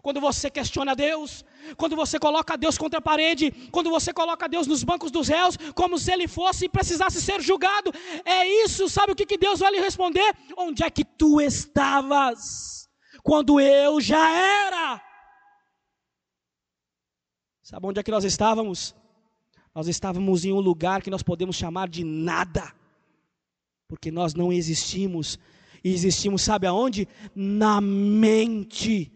Quando 0.00 0.20
você 0.20 0.48
questiona 0.48 0.94
Deus, 0.94 1.44
quando 1.76 1.96
você 1.96 2.18
coloca 2.18 2.56
Deus 2.56 2.78
contra 2.78 3.00
a 3.00 3.02
parede, 3.02 3.50
quando 3.72 3.90
você 3.90 4.12
coloca 4.14 4.48
Deus 4.48 4.68
nos 4.68 4.84
bancos 4.84 5.10
dos 5.10 5.26
réus, 5.26 5.56
como 5.74 5.98
se 5.98 6.12
ele 6.12 6.28
fosse 6.28 6.66
e 6.66 6.68
precisasse 6.68 7.20
ser 7.20 7.40
julgado, 7.42 7.90
é 8.24 8.46
isso, 8.64 8.88
sabe 8.88 9.12
o 9.12 9.16
que, 9.16 9.26
que 9.26 9.36
Deus 9.36 9.58
vai 9.58 9.72
lhe 9.72 9.80
responder? 9.80 10.32
Onde 10.56 10.84
é 10.84 10.90
que 10.90 11.04
tu 11.04 11.40
estavas? 11.40 12.88
Quando 13.24 13.58
eu 13.60 14.00
já 14.00 14.30
era. 14.30 15.02
Sabe 17.62 17.86
onde 17.88 17.98
é 17.98 18.02
que 18.02 18.10
nós 18.12 18.24
estávamos? 18.24 18.94
Nós 19.74 19.88
estávamos 19.88 20.44
em 20.44 20.52
um 20.52 20.60
lugar 20.60 21.02
que 21.02 21.10
nós 21.10 21.22
podemos 21.22 21.56
chamar 21.56 21.88
de 21.88 22.04
nada 22.04 22.79
porque 23.90 24.12
nós 24.12 24.34
não 24.34 24.52
existimos. 24.52 25.36
E 25.82 25.92
existimos, 25.92 26.42
sabe 26.42 26.68
aonde? 26.68 27.08
Na 27.34 27.80
mente 27.80 29.12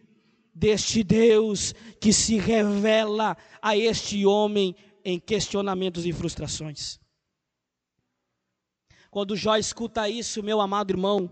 deste 0.53 1.05
Deus 1.05 1.73
que 2.01 2.13
se 2.13 2.37
revela 2.37 3.37
a 3.63 3.77
este 3.77 4.27
homem 4.27 4.75
em 5.05 5.21
questionamentos 5.21 6.05
e 6.05 6.13
frustrações. 6.13 6.99
Quando 9.13 9.37
Jó 9.37 9.57
escuta 9.57 10.09
isso, 10.09 10.43
meu 10.43 10.61
amado 10.61 10.91
irmão, 10.91 11.31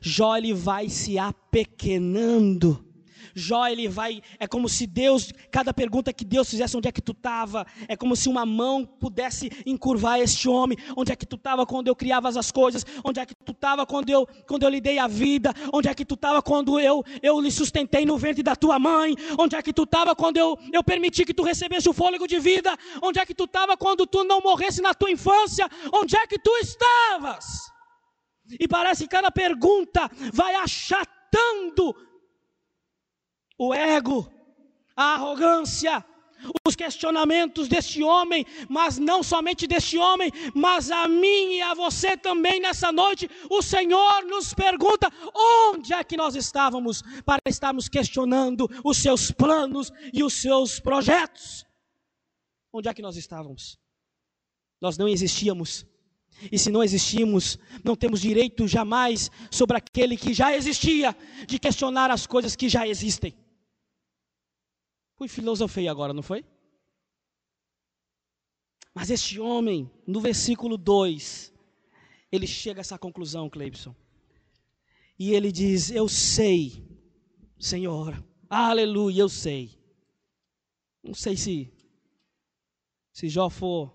Jó 0.00 0.34
ele 0.34 0.54
vai 0.54 0.88
se 0.88 1.18
apequenando 1.18 2.87
Jó 3.38 3.66
ele 3.66 3.88
vai, 3.88 4.20
é 4.38 4.46
como 4.46 4.68
se 4.68 4.86
Deus, 4.86 5.32
cada 5.50 5.72
pergunta 5.72 6.12
que 6.12 6.24
Deus 6.24 6.50
fizesse, 6.50 6.76
onde 6.76 6.88
é 6.88 6.92
que 6.92 7.00
tu 7.00 7.12
estava? 7.12 7.66
É 7.86 7.96
como 7.96 8.16
se 8.16 8.28
uma 8.28 8.44
mão 8.44 8.84
pudesse 8.84 9.50
encurvar 9.64 10.20
este 10.20 10.48
homem. 10.48 10.76
Onde 10.96 11.12
é 11.12 11.16
que 11.16 11.24
tu 11.24 11.36
estava 11.36 11.64
quando 11.64 11.88
eu 11.88 11.96
criava 11.96 12.28
as 12.28 12.50
coisas? 12.50 12.84
Onde 13.04 13.20
é 13.20 13.26
que 13.26 13.34
tu 13.34 13.52
estava 13.52 13.86
quando 13.86 14.10
eu, 14.10 14.26
quando 14.46 14.64
eu 14.64 14.68
lhe 14.68 14.80
dei 14.80 14.98
a 14.98 15.06
vida? 15.06 15.54
Onde 15.72 15.88
é 15.88 15.94
que 15.94 16.04
tu 16.04 16.14
estava 16.14 16.42
quando 16.42 16.78
eu, 16.80 17.04
eu 17.22 17.40
lhe 17.40 17.50
sustentei 17.50 18.04
no 18.04 18.18
ventre 18.18 18.42
da 18.42 18.56
tua 18.56 18.78
mãe? 18.78 19.14
Onde 19.38 19.56
é 19.56 19.62
que 19.62 19.72
tu 19.72 19.84
estava 19.84 20.14
quando 20.14 20.36
eu, 20.36 20.58
eu 20.72 20.82
permiti 20.82 21.24
que 21.24 21.34
tu 21.34 21.42
recebesse 21.42 21.88
o 21.88 21.92
fôlego 21.92 22.26
de 22.26 22.38
vida? 22.38 22.76
Onde 23.00 23.20
é 23.20 23.24
que 23.24 23.34
tu 23.34 23.44
estava 23.44 23.76
quando 23.76 24.06
tu 24.06 24.24
não 24.24 24.40
morresse 24.40 24.82
na 24.82 24.92
tua 24.94 25.10
infância? 25.10 25.68
Onde 25.92 26.16
é 26.16 26.26
que 26.26 26.38
tu 26.38 26.50
estavas? 26.56 27.44
E 28.58 28.66
parece 28.66 29.04
que 29.04 29.10
cada 29.10 29.30
pergunta 29.30 30.10
vai 30.32 30.54
achatando 30.54 31.94
o 33.58 33.74
ego, 33.74 34.30
a 34.96 35.14
arrogância, 35.14 36.04
os 36.66 36.76
questionamentos 36.76 37.66
deste 37.66 38.02
homem, 38.02 38.46
mas 38.68 38.98
não 38.98 39.22
somente 39.22 39.66
deste 39.66 39.98
homem, 39.98 40.30
mas 40.54 40.90
a 40.90 41.08
mim 41.08 41.54
e 41.54 41.62
a 41.62 41.74
você 41.74 42.16
também 42.16 42.60
nessa 42.60 42.92
noite, 42.92 43.28
o 43.50 43.60
Senhor 43.60 44.24
nos 44.24 44.54
pergunta: 44.54 45.12
onde 45.34 45.92
é 45.92 46.04
que 46.04 46.16
nós 46.16 46.36
estávamos 46.36 47.02
para 47.24 47.40
estarmos 47.46 47.88
questionando 47.88 48.68
os 48.84 48.98
seus 48.98 49.30
planos 49.30 49.92
e 50.12 50.22
os 50.22 50.34
seus 50.34 50.78
projetos? 50.78 51.66
Onde 52.72 52.88
é 52.88 52.94
que 52.94 53.02
nós 53.02 53.16
estávamos? 53.16 53.78
Nós 54.80 54.96
não 54.96 55.08
existíamos. 55.08 55.84
E 56.52 56.56
se 56.56 56.70
não 56.70 56.84
existimos, 56.84 57.58
não 57.82 57.96
temos 57.96 58.20
direito 58.20 58.68
jamais 58.68 59.28
sobre 59.50 59.76
aquele 59.76 60.16
que 60.16 60.32
já 60.32 60.54
existia 60.54 61.16
de 61.48 61.58
questionar 61.58 62.12
as 62.12 62.28
coisas 62.28 62.54
que 62.54 62.68
já 62.68 62.86
existem. 62.86 63.34
Fui 65.18 65.26
filosofei 65.26 65.88
agora, 65.88 66.14
não 66.14 66.22
foi? 66.22 66.44
Mas 68.94 69.10
este 69.10 69.40
homem, 69.40 69.90
no 70.06 70.20
versículo 70.20 70.78
2, 70.78 71.52
ele 72.30 72.46
chega 72.46 72.78
a 72.78 72.82
essa 72.82 72.96
conclusão, 72.96 73.50
Cleibson. 73.50 73.92
E 75.18 75.32
ele 75.32 75.50
diz: 75.50 75.90
Eu 75.90 76.08
sei, 76.08 76.86
Senhor, 77.58 78.24
aleluia, 78.48 79.22
eu 79.22 79.28
sei. 79.28 79.76
Não 81.02 81.14
sei 81.14 81.36
se, 81.36 81.72
se 83.12 83.28
Jó 83.28 83.50
for, 83.50 83.92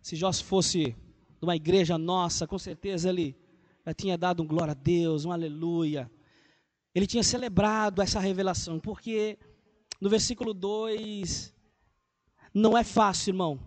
se 0.00 0.16
Jó 0.16 0.32
fosse 0.32 0.96
numa 1.38 1.54
igreja 1.54 1.98
nossa, 1.98 2.46
com 2.46 2.58
certeza 2.58 3.10
ele 3.10 3.36
já 3.84 3.92
tinha 3.92 4.16
dado 4.16 4.42
um 4.42 4.46
glória 4.46 4.72
a 4.72 4.74
Deus, 4.74 5.26
um 5.26 5.32
aleluia. 5.32 6.10
Ele 6.94 7.06
tinha 7.06 7.22
celebrado 7.22 8.00
essa 8.00 8.18
revelação, 8.18 8.80
porque 8.80 9.38
no 10.00 10.08
versículo 10.08 10.54
2, 10.54 11.54
não 12.54 12.76
é 12.76 12.84
fácil, 12.84 13.30
irmão. 13.30 13.60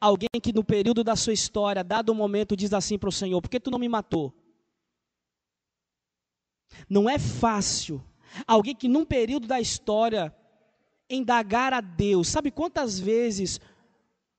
Alguém 0.00 0.28
que 0.40 0.52
no 0.52 0.62
período 0.62 1.02
da 1.02 1.16
sua 1.16 1.32
história, 1.32 1.82
dado 1.82 2.10
o 2.10 2.12
um 2.12 2.16
momento, 2.16 2.56
diz 2.56 2.72
assim 2.72 2.98
para 2.98 3.08
o 3.08 3.12
Senhor: 3.12 3.40
Por 3.40 3.50
que 3.50 3.58
tu 3.58 3.70
não 3.70 3.78
me 3.78 3.88
matou? 3.88 4.32
Não 6.88 7.08
é 7.08 7.18
fácil. 7.18 8.02
Alguém 8.46 8.76
que 8.76 8.88
num 8.88 9.04
período 9.04 9.48
da 9.48 9.60
história 9.60 10.34
indagar 11.10 11.72
a 11.72 11.80
Deus. 11.80 12.28
Sabe 12.28 12.50
quantas 12.50 12.98
vezes 12.98 13.60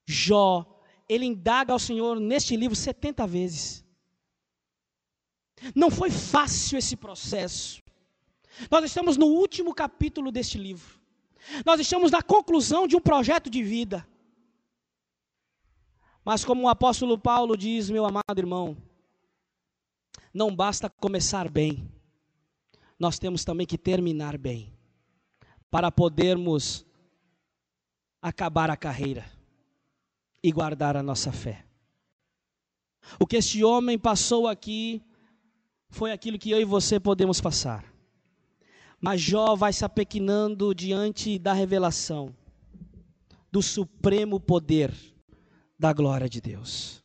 Jó, 0.05 0.65
ele 1.07 1.25
indaga 1.25 1.73
ao 1.73 1.79
Senhor 1.79 2.19
neste 2.19 2.55
livro 2.55 2.75
70 2.75 3.27
vezes. 3.27 3.85
Não 5.75 5.91
foi 5.91 6.09
fácil 6.09 6.77
esse 6.77 6.95
processo. 6.95 7.81
Nós 8.69 8.83
estamos 8.85 9.17
no 9.17 9.27
último 9.27 9.73
capítulo 9.73 10.31
deste 10.31 10.57
livro. 10.57 10.99
Nós 11.65 11.79
estamos 11.79 12.11
na 12.11 12.21
conclusão 12.21 12.87
de 12.87 12.95
um 12.95 13.01
projeto 13.01 13.49
de 13.49 13.63
vida. 13.63 14.07
Mas 16.23 16.43
como 16.43 16.63
o 16.63 16.69
apóstolo 16.69 17.17
Paulo 17.17 17.55
diz, 17.55 17.89
meu 17.89 18.05
amado 18.05 18.37
irmão, 18.37 18.77
não 20.33 20.55
basta 20.55 20.89
começar 20.89 21.49
bem, 21.49 21.89
nós 22.99 23.17
temos 23.17 23.43
também 23.43 23.65
que 23.65 23.77
terminar 23.77 24.37
bem, 24.37 24.71
para 25.71 25.91
podermos 25.91 26.85
acabar 28.21 28.69
a 28.69 28.77
carreira 28.77 29.25
e 30.43 30.51
guardar 30.51 30.97
a 30.97 31.03
nossa 31.03 31.31
fé. 31.31 31.65
O 33.19 33.25
que 33.25 33.37
este 33.37 33.63
homem 33.63 33.97
passou 33.97 34.47
aqui 34.47 35.01
foi 35.89 36.11
aquilo 36.11 36.37
que 36.37 36.51
eu 36.51 36.59
e 36.59 36.65
você 36.65 36.99
podemos 36.99 37.41
passar. 37.41 37.88
Mas 39.01 39.21
Jó 39.21 39.55
vai 39.55 39.71
se 39.71 39.85
apequinando 39.85 40.75
diante 40.75 41.39
da 41.39 41.53
revelação 41.53 42.35
do 43.51 43.61
supremo 43.61 44.39
poder 44.39 44.93
da 45.77 45.93
glória 45.93 46.27
de 46.27 46.41
Deus. 46.41 47.03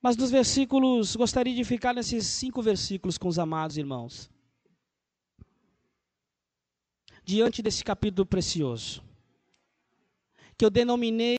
Mas 0.00 0.16
nos 0.16 0.30
versículos, 0.30 1.16
gostaria 1.16 1.54
de 1.54 1.64
ficar 1.64 1.94
nesses 1.94 2.26
cinco 2.26 2.62
versículos 2.62 3.18
com 3.18 3.26
os 3.26 3.38
amados 3.38 3.76
irmãos. 3.76 4.30
Diante 7.24 7.62
desse 7.62 7.82
capítulo 7.82 8.26
precioso, 8.26 9.02
que 10.58 10.64
eu 10.64 10.70
denominei 10.70 11.38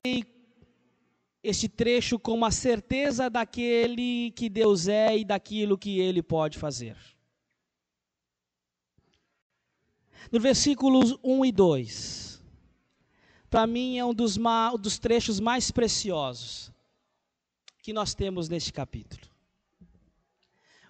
esse 1.43 1.69
trecho 1.69 2.17
como 2.17 2.43
a 2.43 2.49
certeza 2.49 3.29
daquele 3.29 4.31
que 4.31 4.49
Deus 4.49 4.87
é 4.87 5.15
e 5.15 5.23
daquilo 5.23 5.77
que 5.77 5.99
ele 5.99 6.23
pode 6.23 6.57
fazer. 6.57 6.97
No 10.31 10.39
versículos 10.39 11.15
1 11.23 11.45
e 11.45 11.51
2, 11.51 12.43
para 13.49 13.67
mim 13.67 13.97
é 13.97 14.05
um 14.05 14.13
dos, 14.13 14.37
dos 14.79 14.99
trechos 14.99 15.39
mais 15.39 15.71
preciosos 15.71 16.71
que 17.81 17.93
nós 17.93 18.15
temos 18.15 18.49
neste 18.49 18.73
capítulo. 18.73 19.21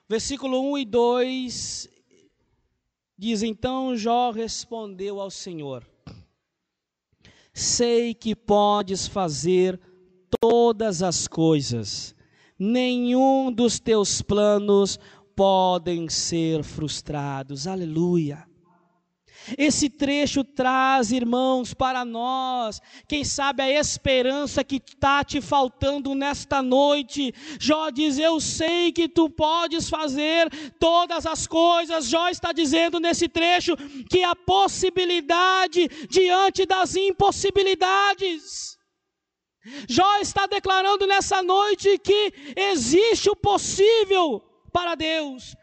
Versículo 0.08 0.62
1 0.72 0.78
e 0.78 0.86
2 0.86 1.90
diz: 3.18 3.44
Então 3.44 3.96
Jó 3.98 4.32
respondeu 4.32 5.20
ao 5.20 5.30
Senhor: 5.30 5.86
Sei 7.54 8.14
que 8.14 8.36
podes 8.36 9.08
fazer 9.08 9.80
todas 10.40 11.04
as 11.04 11.28
coisas, 11.28 12.16
nenhum 12.58 13.52
dos 13.52 13.80
teus 13.80 14.22
planos 14.22 14.98
podem 15.36 16.08
ser 16.08 16.64
frustrados. 16.64 17.68
Aleluia. 17.68 18.48
Esse 19.58 19.90
trecho 19.90 20.44
traz, 20.44 21.12
irmãos, 21.12 21.74
para 21.74 22.04
nós, 22.04 22.82
quem 23.08 23.24
sabe 23.24 23.62
a 23.62 23.70
esperança 23.70 24.64
que 24.64 24.78
está 24.78 25.24
te 25.24 25.40
faltando 25.40 26.16
nesta 26.16 26.62
noite. 26.62 27.34
Jó 27.60 27.90
diz: 27.90 28.18
Eu 28.18 28.40
sei 28.40 28.92
que 28.92 29.08
tu 29.08 29.30
podes 29.30 29.90
fazer 29.90 30.50
todas 30.80 31.26
as 31.26 31.46
coisas. 31.46 32.08
Jó 32.08 32.28
está 32.30 32.52
dizendo 32.52 33.00
nesse 33.00 33.28
trecho 33.28 33.76
que 34.10 34.24
a 34.24 34.36
possibilidade 34.36 35.88
diante 36.10 36.66
das 36.66 36.96
impossibilidades. 36.96 38.76
Jó 39.90 40.18
está 40.20 40.46
declarando 40.46 41.08
nessa 41.08 41.42
noite 41.42 41.98
que 41.98 42.34
existe 42.56 43.30
o 43.30 43.36
possível 43.36 44.42
para 44.72 44.96
Deus 44.96 45.56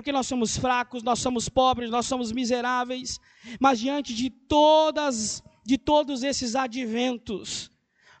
porque 0.00 0.12
nós 0.12 0.26
somos 0.26 0.56
fracos, 0.56 1.02
nós 1.02 1.18
somos 1.18 1.46
pobres, 1.46 1.90
nós 1.90 2.06
somos 2.06 2.32
miseráveis, 2.32 3.20
mas 3.60 3.78
diante 3.78 4.14
de 4.14 4.30
todas 4.30 5.42
de 5.62 5.76
todos 5.76 6.22
esses 6.22 6.56
adventos, 6.56 7.70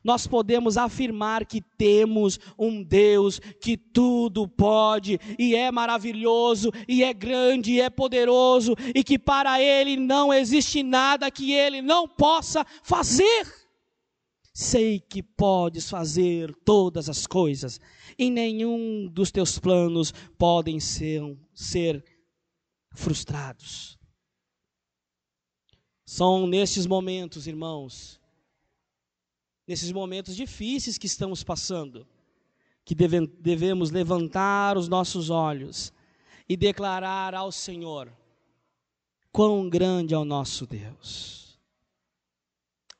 nós 0.04 0.26
podemos 0.26 0.76
afirmar 0.76 1.46
que 1.46 1.62
temos 1.62 2.38
um 2.58 2.82
Deus 2.82 3.40
que 3.62 3.78
tudo 3.78 4.46
pode, 4.46 5.18
e 5.38 5.54
é 5.54 5.72
maravilhoso, 5.72 6.70
e 6.86 7.02
é 7.02 7.14
grande, 7.14 7.72
e 7.72 7.80
é 7.80 7.88
poderoso, 7.88 8.76
e 8.94 9.02
que 9.02 9.18
para 9.18 9.58
Ele 9.58 9.96
não 9.96 10.34
existe 10.34 10.82
nada 10.82 11.30
que 11.30 11.50
Ele 11.50 11.80
não 11.80 12.06
possa 12.06 12.62
fazer. 12.82 13.59
Sei 14.52 14.98
que 14.98 15.22
podes 15.22 15.88
fazer 15.88 16.54
todas 16.64 17.08
as 17.08 17.26
coisas, 17.26 17.80
e 18.18 18.28
nenhum 18.30 19.06
dos 19.06 19.30
teus 19.30 19.58
planos 19.58 20.12
podem 20.36 20.80
ser, 20.80 21.22
ser 21.54 22.04
frustrados. 22.94 23.98
São 26.04 26.46
nesses 26.46 26.86
momentos, 26.86 27.46
irmãos, 27.46 28.20
nesses 29.66 29.92
momentos 29.92 30.34
difíceis 30.34 30.98
que 30.98 31.06
estamos 31.06 31.44
passando, 31.44 32.04
que 32.84 32.96
deve, 32.96 33.28
devemos 33.28 33.92
levantar 33.92 34.76
os 34.76 34.88
nossos 34.88 35.30
olhos 35.30 35.92
e 36.48 36.56
declarar 36.56 37.36
ao 37.36 37.52
Senhor: 37.52 38.12
quão 39.30 39.70
grande 39.70 40.12
é 40.12 40.18
o 40.18 40.24
nosso 40.24 40.66
Deus. 40.66 41.39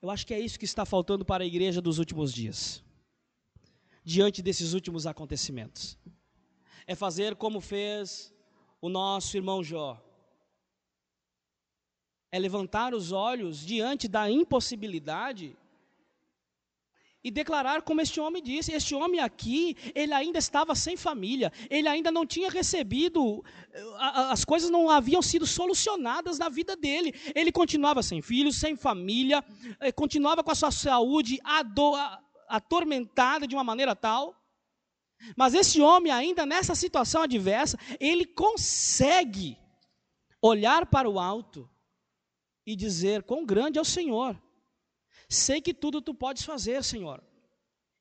Eu 0.03 0.11
acho 0.11 0.27
que 0.27 0.33
é 0.33 0.41
isso 0.41 0.59
que 0.59 0.65
está 0.65 0.85
faltando 0.87 1.25
para 1.25 1.45
a 1.45 1.47
igreja 1.47 1.81
dos 1.81 1.99
últimos 1.99 2.33
dias, 2.33 2.83
diante 4.03 4.41
desses 4.41 4.73
últimos 4.73 5.07
acontecimentos. 5.07 5.99
É 6.87 6.95
fazer 6.95 7.37
como 7.37 7.61
fez 7.61 8.35
o 8.81 8.89
nosso 8.89 9.37
irmão 9.37 9.63
Jó. 9.63 10.03
É 12.33 12.39
levantar 12.39 12.95
os 12.95 13.13
olhos 13.13 13.59
diante 13.59 14.09
da 14.09 14.31
impossibilidade 14.31 15.57
e 17.23 17.31
declarar 17.31 17.83
como 17.83 18.01
este 18.01 18.19
homem 18.19 18.43
disse: 18.43 18.73
este 18.73 18.95
homem 18.95 19.21
aqui, 19.21 19.77
ele 19.95 20.13
ainda 20.13 20.39
estava 20.39 20.75
sem 20.75 20.97
família, 20.97 21.53
ele 21.69 21.89
ainda 21.89 22.11
não 22.11 22.27
tinha 22.27 22.51
recebido, 22.51 23.45
as 24.31 24.45
coisas 24.45 24.71
não 24.71 24.89
haviam 24.89 25.21
sido 25.21 25.47
solucionadas 25.47 26.39
na 26.39 26.49
vida 26.49 26.75
dele. 26.77 27.15
Ele 27.35 27.53
continuava 27.53 28.03
sem 28.03 28.23
filhos, 28.23 28.57
sem 28.59 28.75
família, 28.77 29.45
eh, 29.81 29.93
continuava 29.93 30.43
com 30.43 30.51
a 30.51 30.55
sua 30.55 30.71
saúde 30.71 31.39
atormentada 32.49 33.47
de 33.47 33.55
uma 33.55 33.65
maneira 33.65 33.95
tal. 33.95 34.35
Mas 35.37 35.53
esse 35.53 35.83
homem, 35.83 36.11
ainda 36.11 36.47
nessa 36.47 36.75
situação 36.75 37.23
adversa, 37.23 37.79
ele 38.01 38.25
consegue 38.25 39.59
olhar 40.41 40.87
para 40.87 41.09
o 41.09 41.19
alto 41.19 41.69
e 42.67 42.75
dizer: 42.75 43.23
Quão 43.25 43.45
grande 43.45 43.79
é 43.79 43.83
o 43.83 43.85
Senhor! 43.85 44.41
Sei 45.31 45.61
que 45.61 45.73
tudo 45.73 46.03
tu 46.03 46.13
podes 46.13 46.43
fazer, 46.43 46.83
Senhor. 46.83 47.23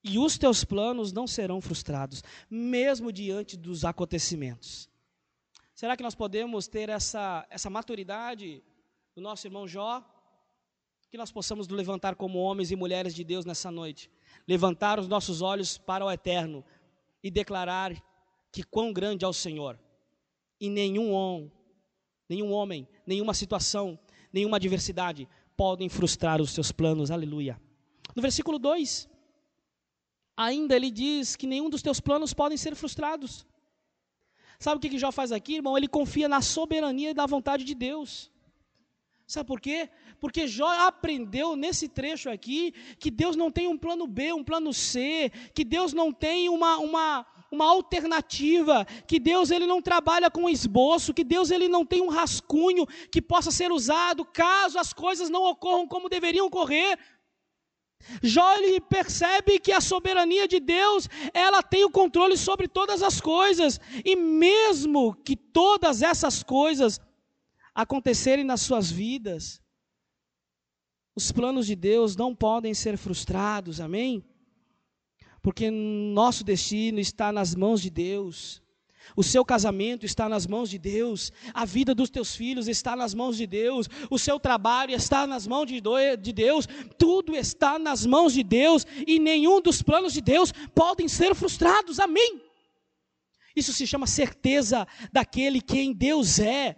E 0.03 0.17
os 0.17 0.35
teus 0.35 0.63
planos 0.63 1.13
não 1.13 1.27
serão 1.27 1.61
frustrados, 1.61 2.23
mesmo 2.49 3.11
diante 3.11 3.55
dos 3.55 3.85
acontecimentos. 3.85 4.89
Será 5.75 5.95
que 5.95 6.01
nós 6.01 6.15
podemos 6.15 6.67
ter 6.67 6.89
essa, 6.89 7.45
essa 7.51 7.69
maturidade 7.69 8.63
do 9.15 9.21
nosso 9.21 9.45
irmão 9.45 9.67
Jó? 9.67 10.03
Que 11.11 11.19
nós 11.19 11.31
possamos 11.31 11.67
levantar 11.67 12.15
como 12.15 12.39
homens 12.39 12.71
e 12.71 12.75
mulheres 12.75 13.13
de 13.13 13.23
Deus 13.23 13.45
nessa 13.45 13.69
noite. 13.69 14.09
Levantar 14.47 14.99
os 14.99 15.07
nossos 15.07 15.43
olhos 15.43 15.77
para 15.77 16.03
o 16.03 16.11
eterno 16.11 16.65
e 17.23 17.29
declarar 17.29 17.93
que 18.51 18.63
quão 18.63 18.91
grande 18.91 19.23
é 19.23 19.27
o 19.27 19.33
Senhor. 19.33 19.79
E 20.59 20.67
nenhum 20.67 21.11
homem, 21.11 21.51
nenhum 22.27 22.51
homem, 22.51 22.87
nenhuma 23.05 23.35
situação, 23.35 23.99
nenhuma 24.33 24.57
adversidade 24.57 25.27
podem 25.59 25.89
frustrar 25.89 26.39
os 26.39 26.51
seus 26.51 26.71
planos. 26.71 27.11
Aleluia. 27.11 27.59
No 28.15 28.21
versículo 28.21 28.57
2, 28.57 29.09
ainda 30.37 30.73
ele 30.73 30.89
diz 30.89 31.35
que 31.35 31.45
nenhum 31.45 31.69
dos 31.69 31.81
teus 31.81 31.99
planos 31.99 32.33
podem 32.33 32.57
ser 32.57 32.75
frustrados. 32.75 33.45
Sabe 34.57 34.77
o 34.77 34.79
que, 34.79 34.87
que 34.87 34.97
Jó 34.97 35.11
faz 35.11 35.33
aqui, 35.33 35.55
irmão? 35.55 35.77
Ele 35.77 35.89
confia 35.89 36.29
na 36.29 36.41
soberania 36.41 37.11
e 37.11 37.13
na 37.13 37.25
vontade 37.25 37.65
de 37.65 37.75
Deus. 37.75 38.31
Sabe 39.27 39.47
por 39.47 39.59
quê? 39.59 39.89
Porque 40.21 40.47
Jó 40.47 40.69
aprendeu 40.87 41.57
nesse 41.57 41.89
trecho 41.89 42.29
aqui 42.29 42.73
que 42.97 43.11
Deus 43.11 43.35
não 43.35 43.51
tem 43.51 43.67
um 43.67 43.77
plano 43.77 44.07
B, 44.07 44.31
um 44.31 44.45
plano 44.45 44.73
C, 44.73 45.29
que 45.53 45.65
Deus 45.65 45.91
não 45.91 46.13
tem 46.13 46.47
uma, 46.47 46.77
uma, 46.77 47.25
uma 47.51 47.65
alternativa, 47.65 48.85
que 49.07 49.19
Deus 49.19 49.49
ele 49.49 49.65
não 49.65 49.81
trabalha 49.81 50.29
com 50.29 50.49
esboço, 50.49 51.13
que 51.13 51.23
Deus 51.23 51.49
ele 51.49 51.67
não 51.67 51.85
tem 51.85 52.01
um 52.01 52.09
rascunho 52.09 52.85
que 53.11 53.21
possa 53.21 53.51
ser 53.51 53.71
usado 53.71 54.23
caso 54.23 54.77
as 54.77 54.93
coisas 54.93 55.29
não 55.29 55.43
ocorram 55.43 55.87
como 55.87 56.09
deveriam 56.09 56.45
ocorrer. 56.45 56.97
Jó 58.21 58.55
ele 58.55 58.79
percebe 58.79 59.59
que 59.59 59.71
a 59.71 59.81
soberania 59.81 60.47
de 60.47 60.59
Deus, 60.59 61.09
ela 61.33 61.61
tem 61.61 61.83
o 61.83 61.91
controle 61.91 62.37
sobre 62.37 62.67
todas 62.67 63.01
as 63.03 63.19
coisas, 63.19 63.79
e 64.05 64.15
mesmo 64.15 65.13
que 65.15 65.35
todas 65.35 66.01
essas 66.01 66.41
coisas 66.41 66.99
acontecerem 67.73 68.45
nas 68.45 68.61
suas 68.61 68.89
vidas, 68.89 69.61
os 71.15 71.31
planos 71.31 71.67
de 71.67 71.75
Deus 71.75 72.15
não 72.15 72.33
podem 72.33 72.73
ser 72.73 72.97
frustrados, 72.97 73.81
amém? 73.81 74.23
Porque 75.41 75.69
nosso 75.71 76.43
destino 76.43 76.99
está 76.99 77.31
nas 77.31 77.55
mãos 77.55 77.81
de 77.81 77.89
Deus. 77.89 78.61
O 79.15 79.23
seu 79.23 79.43
casamento 79.43 80.05
está 80.05 80.29
nas 80.29 80.45
mãos 80.45 80.69
de 80.69 80.77
Deus, 80.77 81.31
a 81.53 81.65
vida 81.65 81.95
dos 81.95 82.09
teus 82.11 82.35
filhos 82.35 82.67
está 82.67 82.95
nas 82.95 83.13
mãos 83.13 83.37
de 83.37 83.47
Deus, 83.47 83.89
o 84.09 84.19
seu 84.19 84.39
trabalho 84.39 84.93
está 84.93 85.25
nas 85.25 85.47
mãos 85.47 85.65
de, 85.65 85.81
Deus, 86.31 86.67
tudo 86.97 87.35
está 87.35 87.79
nas 87.79 88.05
mãos 88.05 88.33
de 88.33 88.43
Deus 88.43 88.85
e 89.07 89.19
nenhum 89.19 89.61
dos 89.61 89.81
planos 89.81 90.13
de 90.13 90.21
Deus 90.21 90.51
podem 90.75 91.07
ser 91.07 91.33
frustrados, 91.33 91.99
amém? 91.99 92.39
Isso 93.55 93.73
se 93.73 93.87
chama 93.87 94.05
certeza 94.05 94.87
daquele 95.11 95.59
quem 95.59 95.91
Deus 95.91 96.37
é 96.37 96.75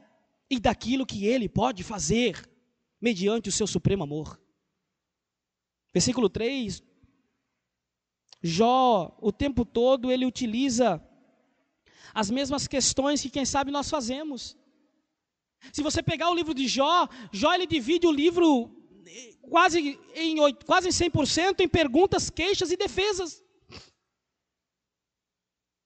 e 0.50 0.60
daquilo 0.60 1.06
que 1.06 1.26
ele 1.26 1.50
pode 1.50 1.84
fazer, 1.84 2.50
mediante 3.00 3.50
o 3.50 3.52
seu 3.52 3.68
supremo 3.68 4.04
amor. 4.04 4.40
Versículo 5.94 6.30
3 6.30 6.82
Jó, 8.42 9.16
o 9.22 9.32
tempo 9.32 9.64
todo, 9.64 10.12
ele 10.12 10.26
utiliza 10.26 11.02
as 12.14 12.30
mesmas 12.30 12.68
questões 12.68 13.22
que, 13.22 13.30
quem 13.30 13.46
sabe, 13.46 13.72
nós 13.72 13.90
fazemos. 13.90 14.58
Se 15.72 15.84
você 15.84 16.02
pegar 16.02 16.30
o 16.30 16.36
livro 16.36 16.54
de 16.54 16.68
Jó, 16.68 17.08
Jó 17.32 17.54
ele 17.54 17.68
divide 17.68 18.08
o 18.08 18.12
livro 18.12 18.72
eh, 19.06 19.36
quase 19.42 20.00
em, 20.16 20.36
quase 20.66 20.88
em 20.88 20.92
100% 20.92 21.60
em 21.60 21.68
perguntas, 21.68 22.30
queixas 22.30 22.72
e 22.72 22.78
defesas. 22.78 23.44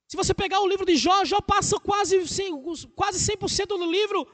Se 0.07 0.15
você 0.15 0.33
pegar 0.33 0.61
o 0.61 0.67
livro 0.67 0.85
de 0.85 0.95
Jó, 0.95 1.25
Jó 1.25 1.41
passa 1.41 1.77
quase, 1.79 2.17
quase 2.95 3.19
100% 3.19 3.67
do 3.67 3.91
livro, 3.91 4.25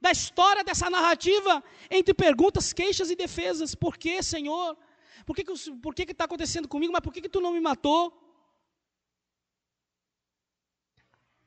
da 0.00 0.12
história 0.12 0.62
dessa 0.62 0.88
narrativa, 0.88 1.62
entre 1.90 2.14
perguntas, 2.14 2.72
queixas 2.72 3.10
e 3.10 3.16
defesas. 3.16 3.74
Por 3.74 3.96
que, 3.96 4.22
Senhor? 4.22 4.76
Por 5.24 5.34
que 5.34 5.42
está 5.42 5.52
que, 5.52 5.80
por 5.80 5.94
que 5.94 6.06
que 6.06 6.14
tá 6.14 6.24
acontecendo 6.24 6.68
comigo? 6.68 6.92
Mas 6.92 7.02
por 7.02 7.12
que, 7.12 7.20
que 7.20 7.28
tu 7.28 7.40
não 7.40 7.52
me 7.52 7.60
matou? 7.60 8.12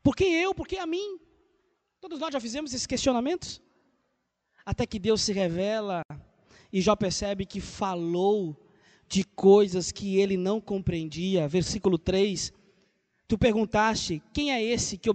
Por 0.03 0.15
que 0.15 0.25
eu? 0.25 0.53
Por 0.53 0.67
que 0.67 0.77
a 0.77 0.85
mim? 0.85 1.19
Todos 1.99 2.19
nós 2.19 2.33
já 2.33 2.39
fizemos 2.39 2.73
esses 2.73 2.87
questionamentos. 2.87 3.61
Até 4.65 4.85
que 4.85 4.99
Deus 4.99 5.21
se 5.21 5.33
revela 5.33 6.01
e 6.71 6.81
Jó 6.81 6.95
percebe 6.95 7.45
que 7.45 7.59
falou 7.59 8.57
de 9.07 9.23
coisas 9.23 9.91
que 9.91 10.17
ele 10.17 10.37
não 10.37 10.61
compreendia. 10.61 11.47
Versículo 11.47 11.97
3. 11.97 12.53
Tu 13.27 13.37
perguntaste: 13.37 14.21
quem 14.33 14.51
é 14.51 14.63
esse 14.63 14.97
que, 14.97 15.09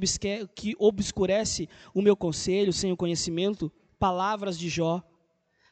que 0.54 0.74
obscurece 0.78 1.68
o 1.94 2.02
meu 2.02 2.16
conselho 2.16 2.72
sem 2.72 2.92
o 2.92 2.96
conhecimento? 2.96 3.72
Palavras 3.98 4.58
de 4.58 4.68
Jó. 4.68 5.02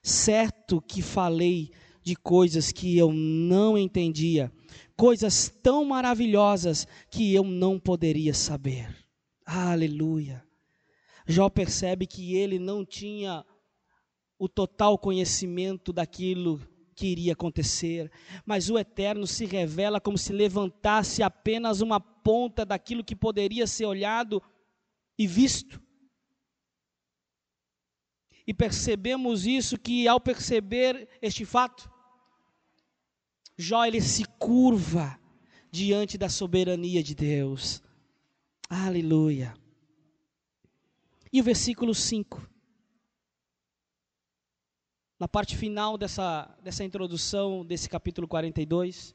Certo 0.03 0.83
que 0.83 1.01
falei 1.01 1.71
de 2.05 2.15
coisas 2.15 2.71
que 2.71 2.97
eu 2.99 3.11
não 3.13 3.79
entendia, 3.79 4.53
coisas 4.95 5.49
tão 5.63 5.85
maravilhosas 5.87 6.87
que 7.11 7.35
eu 7.35 7.43
não 7.43 7.81
poderia 7.81 8.35
saber. 8.35 8.95
Aleluia. 9.45 10.47
Jó 11.27 11.49
percebe 11.49 12.07
que 12.07 12.37
ele 12.37 12.59
não 12.59 12.85
tinha 12.85 13.45
o 14.39 14.49
total 14.49 14.99
conhecimento 14.99 15.93
daquilo 15.93 16.61
que 16.95 17.07
iria 17.07 17.33
acontecer, 17.33 18.13
mas 18.45 18.69
o 18.69 18.79
Eterno 18.79 19.27
se 19.27 19.47
revela 19.47 20.01
como 20.01 20.19
se 20.19 20.33
levantasse 20.33 21.23
apenas 21.23 21.81
uma 21.81 21.99
ponta 21.99 22.65
daquilo 22.65 23.03
que 23.03 23.17
poderia 23.17 23.67
ser 23.67 23.87
olhado 23.87 24.43
e 25.19 25.27
visto. 25.27 25.83
E 28.47 28.53
percebemos 28.53 29.47
isso 29.47 29.79
que 29.79 30.07
ao 30.07 30.21
perceber 30.21 31.09
este 31.23 31.47
fato, 31.47 31.91
Jó 33.57 33.85
ele 33.85 34.01
se 34.01 34.25
curva 34.39 35.19
diante 35.71 36.19
da 36.19 36.29
soberania 36.29 37.03
de 37.03 37.15
Deus. 37.15 37.83
Aleluia. 38.69 39.55
E 41.33 41.41
o 41.41 41.45
versículo 41.45 41.95
5. 41.95 42.49
Na 45.19 45.29
parte 45.29 45.57
final 45.57 45.97
dessa, 45.97 46.57
dessa 46.63 46.85
introdução 46.85 47.65
desse 47.65 47.89
capítulo 47.89 48.27
42, 48.27 49.15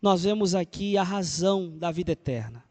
nós 0.00 0.24
vemos 0.24 0.54
aqui 0.54 0.98
a 0.98 1.02
razão 1.02 1.78
da 1.78 1.90
vida 1.90 2.12
eterna. 2.12 2.64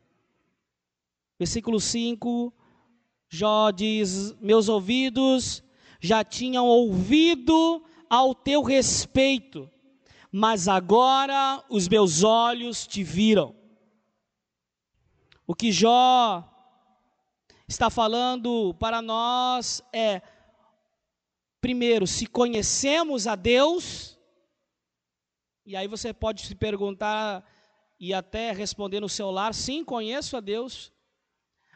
Versículo 1.39 1.79
5, 1.79 2.53
Jó 3.27 3.71
diz: 3.71 4.33
Meus 4.39 4.69
ouvidos 4.69 5.63
já 5.99 6.23
tinham 6.23 6.67
ouvido 6.67 7.83
ao 8.13 8.35
teu 8.35 8.61
respeito, 8.61 9.67
mas 10.31 10.67
agora 10.67 11.63
os 11.67 11.87
meus 11.87 12.21
olhos 12.21 12.85
te 12.85 13.03
viram. 13.03 13.55
O 15.47 15.55
que 15.55 15.71
Jó 15.71 16.47
está 17.67 17.89
falando 17.89 18.75
para 18.75 19.01
nós 19.01 19.81
é: 19.91 20.21
primeiro, 21.59 22.05
se 22.05 22.27
conhecemos 22.27 23.25
a 23.25 23.35
Deus, 23.35 24.15
e 25.65 25.75
aí 25.75 25.87
você 25.87 26.13
pode 26.13 26.45
se 26.45 26.53
perguntar 26.53 27.43
e 27.99 28.13
até 28.13 28.51
responder 28.51 28.99
no 28.99 29.09
seu 29.09 29.31
lar: 29.31 29.55
sim, 29.55 29.83
conheço 29.83 30.37
a 30.37 30.39
Deus, 30.39 30.93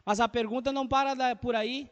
mas 0.05 0.19
a 0.19 0.29
pergunta 0.29 0.71
não 0.71 0.87
para 0.87 1.35
por 1.35 1.55
aí. 1.55 1.89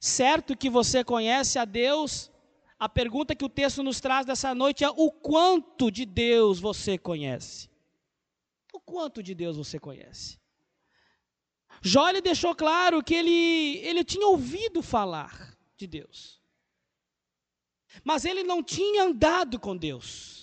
Certo 0.00 0.56
que 0.56 0.70
você 0.70 1.04
conhece 1.04 1.58
a 1.58 1.66
Deus, 1.66 2.30
a 2.78 2.88
pergunta 2.88 3.34
que 3.34 3.44
o 3.44 3.48
texto 3.48 3.82
nos 3.82 4.00
traz 4.00 4.26
dessa 4.26 4.54
noite 4.54 4.84
é: 4.84 4.90
o 4.90 5.10
quanto 5.10 5.90
de 5.90 6.04
Deus 6.04 6.60
você 6.60 6.98
conhece? 6.98 7.70
O 8.72 8.80
quanto 8.80 9.22
de 9.22 9.34
Deus 9.34 9.56
você 9.56 9.78
conhece? 9.78 10.38
Jó 11.82 12.08
ele 12.08 12.20
deixou 12.20 12.54
claro 12.54 13.02
que 13.02 13.14
ele, 13.14 13.78
ele 13.78 14.04
tinha 14.04 14.26
ouvido 14.26 14.82
falar 14.82 15.56
de 15.76 15.86
Deus, 15.86 16.40
mas 18.04 18.24
ele 18.24 18.42
não 18.42 18.62
tinha 18.62 19.04
andado 19.04 19.58
com 19.58 19.76
Deus. 19.76 20.36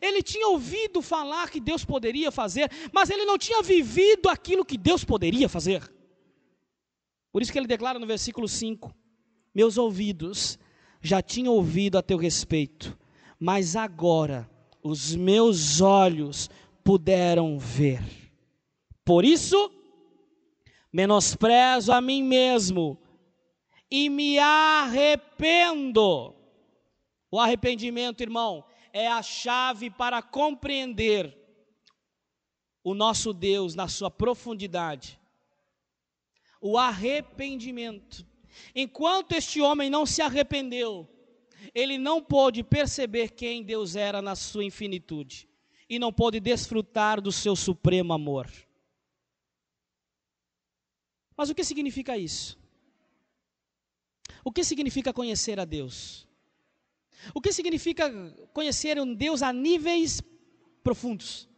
Ele 0.00 0.22
tinha 0.22 0.46
ouvido 0.46 1.02
falar 1.02 1.50
que 1.50 1.58
Deus 1.58 1.84
poderia 1.84 2.30
fazer, 2.30 2.70
mas 2.92 3.10
ele 3.10 3.24
não 3.24 3.36
tinha 3.36 3.60
vivido 3.60 4.28
aquilo 4.28 4.64
que 4.64 4.78
Deus 4.78 5.04
poderia 5.04 5.48
fazer. 5.48 5.92
Por 7.32 7.42
isso 7.42 7.50
que 7.50 7.58
ele 7.58 7.66
declara 7.66 7.98
no 7.98 8.06
versículo 8.06 8.46
5: 8.46 8.94
Meus 9.52 9.76
ouvidos 9.76 10.56
já 11.00 11.22
tinha 11.22 11.50
ouvido 11.50 11.96
a 11.98 12.02
teu 12.02 12.18
respeito, 12.18 12.96
mas 13.38 13.74
agora 13.76 14.48
os 14.82 15.14
meus 15.14 15.80
olhos 15.80 16.50
puderam 16.84 17.58
ver. 17.58 18.02
Por 19.04 19.24
isso, 19.24 19.72
menosprezo 20.92 21.92
a 21.92 22.00
mim 22.00 22.22
mesmo 22.22 22.98
e 23.90 24.08
me 24.08 24.38
arrependo. 24.38 26.34
O 27.30 27.38
arrependimento, 27.38 28.22
irmão, 28.22 28.64
é 28.92 29.08
a 29.08 29.22
chave 29.22 29.90
para 29.90 30.20
compreender 30.20 31.36
o 32.82 32.94
nosso 32.94 33.32
Deus 33.32 33.74
na 33.74 33.88
sua 33.88 34.10
profundidade. 34.10 35.20
O 36.60 36.76
arrependimento 36.76 38.26
Enquanto 38.74 39.32
este 39.32 39.60
homem 39.60 39.90
não 39.90 40.04
se 40.06 40.22
arrependeu, 40.22 41.08
ele 41.74 41.98
não 41.98 42.22
pôde 42.22 42.62
perceber 42.62 43.30
quem 43.30 43.62
Deus 43.62 43.96
era 43.96 44.20
na 44.22 44.34
sua 44.34 44.64
infinitude 44.64 45.48
e 45.88 45.98
não 45.98 46.12
pôde 46.12 46.40
desfrutar 46.40 47.20
do 47.20 47.32
seu 47.32 47.56
supremo 47.56 48.12
amor. 48.12 48.50
Mas 51.36 51.50
o 51.50 51.54
que 51.54 51.64
significa 51.64 52.16
isso? 52.16 52.58
O 54.44 54.52
que 54.52 54.62
significa 54.62 55.12
conhecer 55.12 55.58
a 55.58 55.64
Deus? 55.64 56.26
O 57.34 57.40
que 57.40 57.52
significa 57.52 58.10
conhecer 58.52 58.98
um 58.98 59.14
Deus 59.14 59.42
a 59.42 59.52
níveis 59.52 60.22
profundos? 60.82 61.48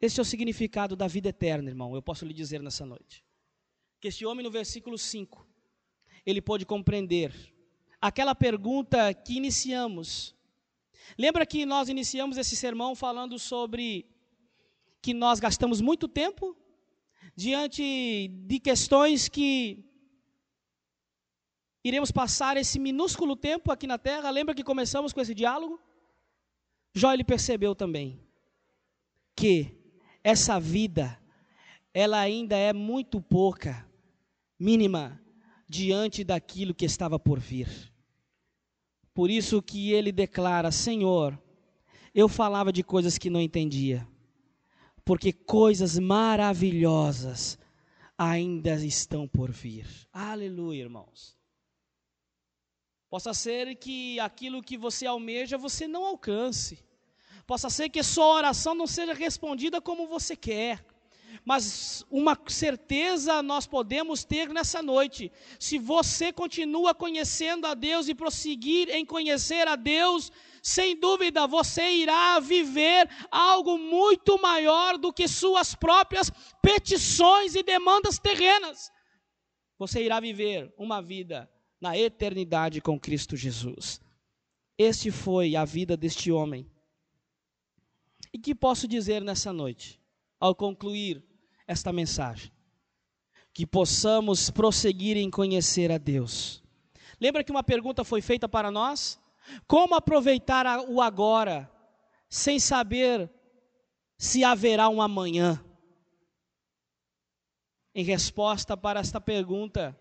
Esse 0.00 0.18
é 0.18 0.22
o 0.22 0.24
significado 0.24 0.96
da 0.96 1.06
vida 1.06 1.28
eterna, 1.28 1.70
irmão. 1.70 1.94
Eu 1.94 2.02
posso 2.02 2.24
lhe 2.24 2.34
dizer 2.34 2.60
nessa 2.60 2.84
noite. 2.84 3.24
Que 4.00 4.08
este 4.08 4.26
homem, 4.26 4.42
no 4.42 4.50
versículo 4.50 4.98
5, 4.98 5.41
ele 6.24 6.40
pôde 6.40 6.64
compreender 6.64 7.32
aquela 8.00 8.34
pergunta 8.34 9.14
que 9.14 9.36
iniciamos. 9.36 10.34
Lembra 11.16 11.46
que 11.46 11.64
nós 11.64 11.88
iniciamos 11.88 12.36
esse 12.36 12.56
sermão 12.56 12.94
falando 12.96 13.38
sobre 13.38 14.06
que 15.00 15.14
nós 15.14 15.38
gastamos 15.38 15.80
muito 15.80 16.08
tempo 16.08 16.56
diante 17.36 18.28
de 18.46 18.58
questões 18.58 19.28
que 19.28 19.84
iremos 21.84 22.10
passar 22.10 22.56
esse 22.56 22.78
minúsculo 22.78 23.36
tempo 23.36 23.70
aqui 23.70 23.86
na 23.86 23.98
terra. 23.98 24.30
Lembra 24.30 24.54
que 24.54 24.64
começamos 24.64 25.12
com 25.12 25.20
esse 25.20 25.34
diálogo? 25.34 25.80
Jó 26.94 27.12
ele 27.12 27.24
percebeu 27.24 27.74
também 27.74 28.20
que 29.34 29.76
essa 30.22 30.58
vida 30.60 31.18
ela 31.94 32.18
ainda 32.18 32.56
é 32.56 32.72
muito 32.72 33.20
pouca, 33.20 33.88
mínima 34.58 35.21
diante 35.72 36.22
daquilo 36.22 36.74
que 36.74 36.84
estava 36.84 37.18
por 37.18 37.40
vir. 37.40 37.66
Por 39.14 39.30
isso 39.30 39.62
que 39.62 39.90
ele 39.90 40.12
declara: 40.12 40.70
Senhor, 40.70 41.40
eu 42.14 42.28
falava 42.28 42.70
de 42.70 42.82
coisas 42.82 43.16
que 43.16 43.30
não 43.30 43.40
entendia, 43.40 44.06
porque 45.02 45.32
coisas 45.32 45.98
maravilhosas 45.98 47.58
ainda 48.18 48.74
estão 48.84 49.26
por 49.26 49.50
vir. 49.50 49.86
Aleluia, 50.12 50.82
irmãos. 50.82 51.38
Possa 53.08 53.32
ser 53.32 53.74
que 53.76 54.20
aquilo 54.20 54.62
que 54.62 54.76
você 54.76 55.06
almeja 55.06 55.56
você 55.56 55.88
não 55.88 56.04
alcance. 56.04 56.84
Possa 57.46 57.70
ser 57.70 57.88
que 57.88 58.02
sua 58.02 58.26
oração 58.26 58.74
não 58.74 58.86
seja 58.86 59.14
respondida 59.14 59.80
como 59.80 60.06
você 60.06 60.36
quer. 60.36 60.84
Mas 61.44 62.04
uma 62.08 62.38
certeza 62.46 63.42
nós 63.42 63.66
podemos 63.66 64.24
ter 64.24 64.48
nessa 64.48 64.80
noite: 64.80 65.32
se 65.58 65.76
você 65.76 66.32
continua 66.32 66.94
conhecendo 66.94 67.66
a 67.66 67.74
Deus 67.74 68.08
e 68.08 68.14
prosseguir 68.14 68.88
em 68.90 69.04
conhecer 69.04 69.66
a 69.66 69.74
Deus, 69.74 70.30
sem 70.62 70.96
dúvida 70.98 71.46
você 71.46 71.90
irá 71.90 72.38
viver 72.38 73.08
algo 73.30 73.76
muito 73.76 74.40
maior 74.40 74.96
do 74.96 75.12
que 75.12 75.26
suas 75.26 75.74
próprias 75.74 76.30
petições 76.62 77.56
e 77.56 77.62
demandas 77.62 78.18
terrenas. 78.18 78.92
Você 79.78 80.04
irá 80.04 80.20
viver 80.20 80.72
uma 80.78 81.02
vida 81.02 81.50
na 81.80 81.98
eternidade 81.98 82.80
com 82.80 83.00
Cristo 83.00 83.36
Jesus. 83.36 84.00
Este 84.78 85.10
foi 85.10 85.56
a 85.56 85.64
vida 85.64 85.96
deste 85.96 86.30
homem. 86.30 86.70
E 88.32 88.38
que 88.38 88.54
posso 88.54 88.86
dizer 88.86 89.20
nessa 89.22 89.52
noite, 89.52 90.00
ao 90.38 90.54
concluir 90.54 91.22
esta 91.72 91.92
mensagem? 91.92 92.52
Que 93.52 93.66
possamos 93.66 94.50
prosseguir 94.50 95.16
em 95.16 95.30
conhecer 95.30 95.90
a 95.90 95.98
Deus. 95.98 96.62
Lembra 97.20 97.42
que 97.42 97.50
uma 97.50 97.62
pergunta 97.62 98.04
foi 98.04 98.20
feita 98.20 98.48
para 98.48 98.70
nós? 98.70 99.20
Como 99.66 99.94
aproveitar 99.94 100.66
o 100.88 101.00
agora 101.00 101.70
sem 102.28 102.58
saber 102.58 103.30
se 104.16 104.44
haverá 104.44 104.88
um 104.88 105.02
amanhã? 105.02 105.62
Em 107.94 108.04
resposta 108.04 108.76
para 108.76 109.00
esta 109.00 109.20
pergunta, 109.20 109.98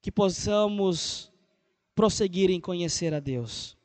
que 0.00 0.10
possamos 0.10 1.30
prosseguir 1.94 2.50
em 2.50 2.60
conhecer 2.60 3.12
a 3.12 3.20
Deus. 3.20 3.76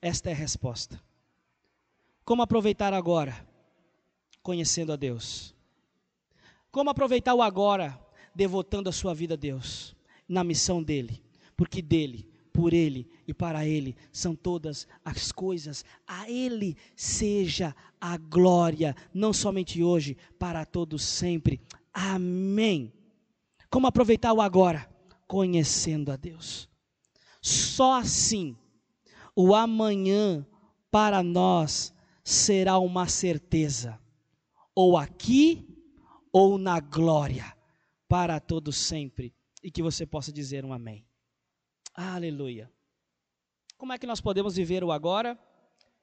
Esta 0.00 0.30
é 0.30 0.32
a 0.32 0.36
resposta. 0.36 1.00
Como 2.24 2.42
aproveitar 2.42 2.92
agora, 2.92 3.46
conhecendo 4.44 4.92
a 4.92 4.96
Deus? 4.96 5.52
Como 6.70 6.90
aproveitar 6.90 7.34
o 7.34 7.42
agora, 7.42 7.98
devotando 8.32 8.88
a 8.88 8.92
sua 8.92 9.12
vida 9.14 9.34
a 9.34 9.36
Deus, 9.36 9.96
na 10.28 10.44
missão 10.44 10.82
dEle, 10.82 11.20
porque 11.56 11.82
dEle, 11.82 12.28
por 12.52 12.72
Ele 12.72 13.08
e 13.26 13.34
para 13.34 13.66
Ele 13.66 13.96
são 14.12 14.36
todas 14.36 14.86
as 15.04 15.32
coisas. 15.32 15.84
A 16.06 16.30
Ele 16.30 16.76
seja 16.94 17.74
a 18.00 18.16
glória, 18.16 18.94
não 19.12 19.32
somente 19.32 19.82
hoje, 19.82 20.16
para 20.38 20.64
todos 20.64 21.02
sempre. 21.02 21.60
Amém. 21.92 22.92
Como 23.68 23.88
aproveitar 23.88 24.32
o 24.32 24.40
agora? 24.40 24.88
Conhecendo 25.26 26.12
a 26.12 26.16
Deus. 26.16 26.68
Só 27.40 27.94
assim 27.94 28.56
o 29.34 29.54
amanhã 29.54 30.46
para 30.90 31.22
nós 31.22 31.92
será 32.22 32.78
uma 32.78 33.08
certeza, 33.08 33.98
ou 34.74 34.96
aqui 34.96 35.66
ou 36.32 36.58
na 36.58 36.80
glória, 36.80 37.56
para 38.08 38.40
todos 38.40 38.76
sempre, 38.76 39.32
e 39.62 39.70
que 39.70 39.82
você 39.82 40.04
possa 40.04 40.32
dizer 40.32 40.64
um 40.64 40.72
amém. 40.72 41.06
Aleluia. 41.94 42.70
Como 43.76 43.92
é 43.92 43.98
que 43.98 44.06
nós 44.06 44.20
podemos 44.20 44.56
viver 44.56 44.82
o 44.82 44.90
agora? 44.90 45.38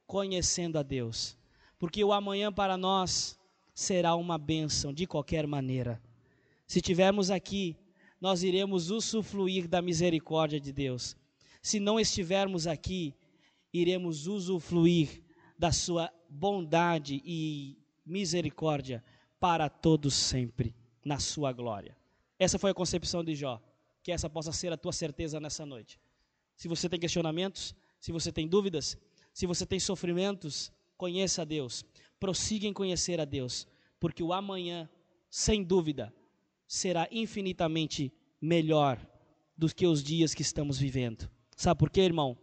Conhecendo 0.06 0.78
a 0.78 0.82
Deus, 0.82 1.36
porque 1.78 2.02
o 2.02 2.12
amanhã 2.12 2.52
para 2.52 2.76
nós 2.76 3.38
será 3.74 4.14
uma 4.14 4.38
bênção 4.38 4.92
de 4.92 5.06
qualquer 5.06 5.46
maneira. 5.46 6.02
Se 6.66 6.80
tivermos 6.80 7.30
aqui, 7.30 7.76
nós 8.20 8.42
iremos 8.42 8.90
usufruir 8.90 9.68
da 9.68 9.82
misericórdia 9.82 10.60
de 10.60 10.72
Deus. 10.72 11.16
Se 11.60 11.78
não 11.78 11.98
estivermos 11.98 12.66
aqui, 12.66 13.14
iremos 13.72 14.26
usufruir 14.26 15.22
da 15.58 15.72
sua 15.72 16.12
bondade 16.28 17.20
e 17.24 17.81
misericórdia 18.12 19.02
para 19.40 19.68
todos 19.68 20.14
sempre, 20.14 20.76
na 21.04 21.18
sua 21.18 21.52
glória. 21.52 21.96
Essa 22.38 22.58
foi 22.58 22.70
a 22.70 22.74
concepção 22.74 23.24
de 23.24 23.34
Jó. 23.34 23.60
Que 24.02 24.12
essa 24.12 24.28
possa 24.28 24.52
ser 24.52 24.72
a 24.72 24.76
tua 24.76 24.92
certeza 24.92 25.40
nessa 25.40 25.64
noite. 25.64 25.98
Se 26.56 26.68
você 26.68 26.88
tem 26.88 26.98
questionamentos, 26.98 27.74
se 28.00 28.12
você 28.12 28.32
tem 28.32 28.48
dúvidas, 28.48 28.98
se 29.32 29.46
você 29.46 29.64
tem 29.64 29.78
sofrimentos, 29.80 30.72
conheça 30.96 31.42
a 31.42 31.44
Deus. 31.44 31.84
Prossiga 32.18 32.66
em 32.66 32.72
conhecer 32.72 33.20
a 33.20 33.24
Deus, 33.24 33.66
porque 33.98 34.22
o 34.22 34.32
amanhã, 34.32 34.88
sem 35.30 35.62
dúvida, 35.62 36.12
será 36.66 37.08
infinitamente 37.10 38.12
melhor 38.40 38.98
do 39.56 39.72
que 39.72 39.86
os 39.86 40.02
dias 40.02 40.34
que 40.34 40.42
estamos 40.42 40.78
vivendo. 40.78 41.30
Sabe 41.56 41.78
por 41.78 41.90
quê, 41.90 42.02
irmão? 42.02 42.36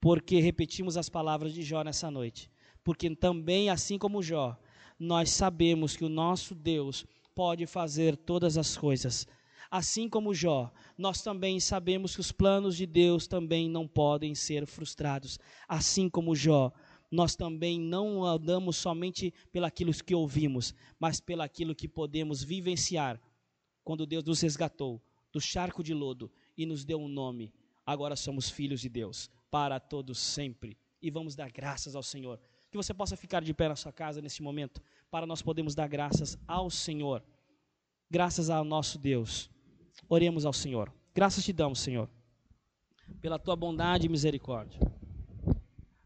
Porque 0.00 0.40
repetimos 0.40 0.96
as 0.96 1.08
palavras 1.08 1.52
de 1.52 1.62
Jó 1.62 1.82
nessa 1.82 2.10
noite. 2.10 2.50
Porque 2.84 3.14
também, 3.14 3.70
assim 3.70 3.98
como 3.98 4.22
Jó, 4.22 4.58
nós 4.98 5.30
sabemos 5.30 5.96
que 5.96 6.04
o 6.04 6.08
nosso 6.08 6.54
Deus 6.54 7.06
pode 7.34 7.66
fazer 7.66 8.16
todas 8.16 8.56
as 8.56 8.76
coisas. 8.76 9.26
Assim 9.70 10.08
como 10.08 10.34
Jó, 10.34 10.70
nós 10.98 11.22
também 11.22 11.58
sabemos 11.58 12.14
que 12.14 12.20
os 12.20 12.30
planos 12.30 12.76
de 12.76 12.86
Deus 12.86 13.26
também 13.26 13.68
não 13.68 13.88
podem 13.88 14.34
ser 14.34 14.66
frustrados. 14.66 15.38
Assim 15.66 16.10
como 16.10 16.36
Jó, 16.36 16.70
nós 17.10 17.34
também 17.34 17.80
não 17.80 18.24
andamos 18.24 18.76
somente 18.76 19.32
pelaquilo 19.50 19.92
que 19.92 20.14
ouvimos, 20.14 20.74
mas 20.98 21.20
pelaquilo 21.20 21.74
que 21.74 21.88
podemos 21.88 22.42
vivenciar. 22.42 23.20
Quando 23.84 24.06
Deus 24.06 24.24
nos 24.24 24.40
resgatou 24.40 25.00
do 25.32 25.40
charco 25.40 25.82
de 25.82 25.94
lodo 25.94 26.30
e 26.56 26.66
nos 26.66 26.84
deu 26.84 27.00
um 27.00 27.08
nome, 27.08 27.52
agora 27.84 28.14
somos 28.14 28.50
filhos 28.50 28.80
de 28.80 28.88
Deus 28.88 29.30
para 29.50 29.80
todos 29.80 30.18
sempre. 30.18 30.76
E 31.00 31.10
vamos 31.10 31.34
dar 31.34 31.50
graças 31.50 31.94
ao 31.94 32.02
Senhor. 32.02 32.40
Que 32.72 32.76
você 32.78 32.94
possa 32.94 33.18
ficar 33.18 33.42
de 33.42 33.52
pé 33.52 33.68
na 33.68 33.76
sua 33.76 33.92
casa 33.92 34.22
nesse 34.22 34.42
momento, 34.42 34.80
para 35.10 35.26
nós 35.26 35.42
podermos 35.42 35.74
dar 35.74 35.86
graças 35.86 36.38
ao 36.48 36.70
Senhor. 36.70 37.22
Graças 38.10 38.48
ao 38.48 38.64
nosso 38.64 38.98
Deus. 38.98 39.50
Oremos 40.08 40.46
ao 40.46 40.54
Senhor. 40.54 40.90
Graças 41.14 41.44
te 41.44 41.52
damos, 41.52 41.80
Senhor, 41.80 42.08
pela 43.20 43.38
tua 43.38 43.54
bondade 43.54 44.06
e 44.06 44.08
misericórdia. 44.08 44.80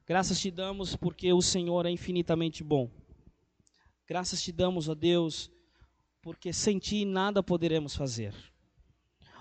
Graças 0.05 0.41
te 0.41 0.51
damos 0.51 0.97
porque 0.97 1.33
o 1.33 1.41
Senhor 1.41 1.87
é 1.87 1.91
infinitamente 1.91 2.65
bom. 2.65 2.91
Graças 4.05 4.43
te 4.43 4.51
damos, 4.51 4.89
ó 4.89 4.95
Deus, 4.97 5.49
porque 6.21 6.53
sem 6.53 6.81
ti 6.81 7.05
nada 7.05 7.45
poderemos 7.45 7.95
fazer. 7.95 8.35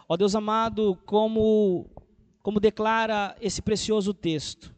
Ó 0.07 0.15
Deus 0.15 0.36
amado, 0.36 0.95
como 1.07 1.89
como 2.43 2.59
declara 2.59 3.36
esse 3.41 3.63
precioso 3.63 4.13
texto, 4.13 4.74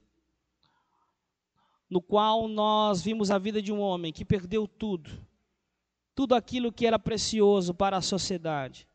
no 1.89 2.01
qual 2.01 2.47
nós 2.47 3.01
vimos 3.01 3.31
a 3.31 3.37
vida 3.37 3.61
de 3.61 3.71
um 3.71 3.79
homem 3.79 4.11
que 4.11 4.25
perdeu 4.25 4.67
tudo, 4.67 5.09
tudo 6.13 6.35
aquilo 6.35 6.71
que 6.71 6.85
era 6.85 6.99
precioso 6.99 7.73
para 7.73 7.97
a 7.97 8.01
sociedade. 8.01 8.87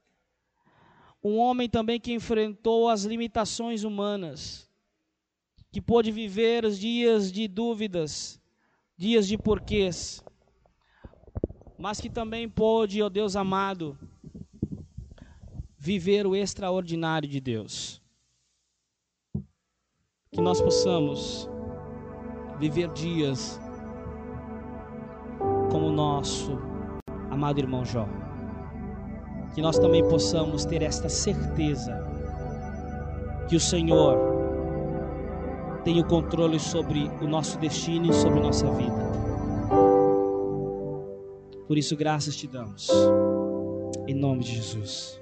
Um 1.24 1.38
homem 1.38 1.68
também 1.68 2.01
que 2.01 2.12
enfrentou 2.12 2.88
as 2.88 3.05
limitações 3.05 3.84
humanas, 3.84 4.68
que 5.70 5.80
pôde 5.80 6.11
viver 6.11 6.64
os 6.64 6.78
dias 6.78 7.30
de 7.32 7.49
dúvidas, 7.49 8.40
dias 8.97 9.26
de 9.26 9.38
porquês. 9.38 10.22
mas 11.78 12.01
que 12.01 12.11
também 12.11 12.49
pôde, 12.49 13.03
ó 13.03 13.09
Deus 13.09 13.34
amado, 13.34 13.99
viver 15.76 16.26
o 16.26 16.36
extraordinário 16.36 17.28
de 17.28 17.40
Deus. 17.40 18.01
Que 20.30 20.40
nós 20.40 20.61
possamos 20.61 21.49
viver 22.62 22.88
dias 22.90 23.60
como 25.68 25.88
o 25.88 25.92
nosso 25.92 26.56
amado 27.28 27.58
irmão 27.58 27.84
Jó. 27.84 28.06
Que 29.52 29.60
nós 29.60 29.78
também 29.80 30.06
possamos 30.08 30.64
ter 30.64 30.80
esta 30.80 31.08
certeza 31.08 31.92
que 33.48 33.56
o 33.56 33.60
Senhor 33.60 34.16
tem 35.84 36.00
o 36.00 36.06
controle 36.06 36.60
sobre 36.60 37.10
o 37.20 37.26
nosso 37.26 37.58
destino 37.58 38.06
e 38.06 38.14
sobre 38.14 38.38
nossa 38.38 38.70
vida. 38.70 39.12
Por 41.66 41.76
isso, 41.76 41.96
graças 41.96 42.36
te 42.36 42.46
damos. 42.46 42.88
Em 44.06 44.14
nome 44.14 44.44
de 44.44 44.54
Jesus. 44.54 45.21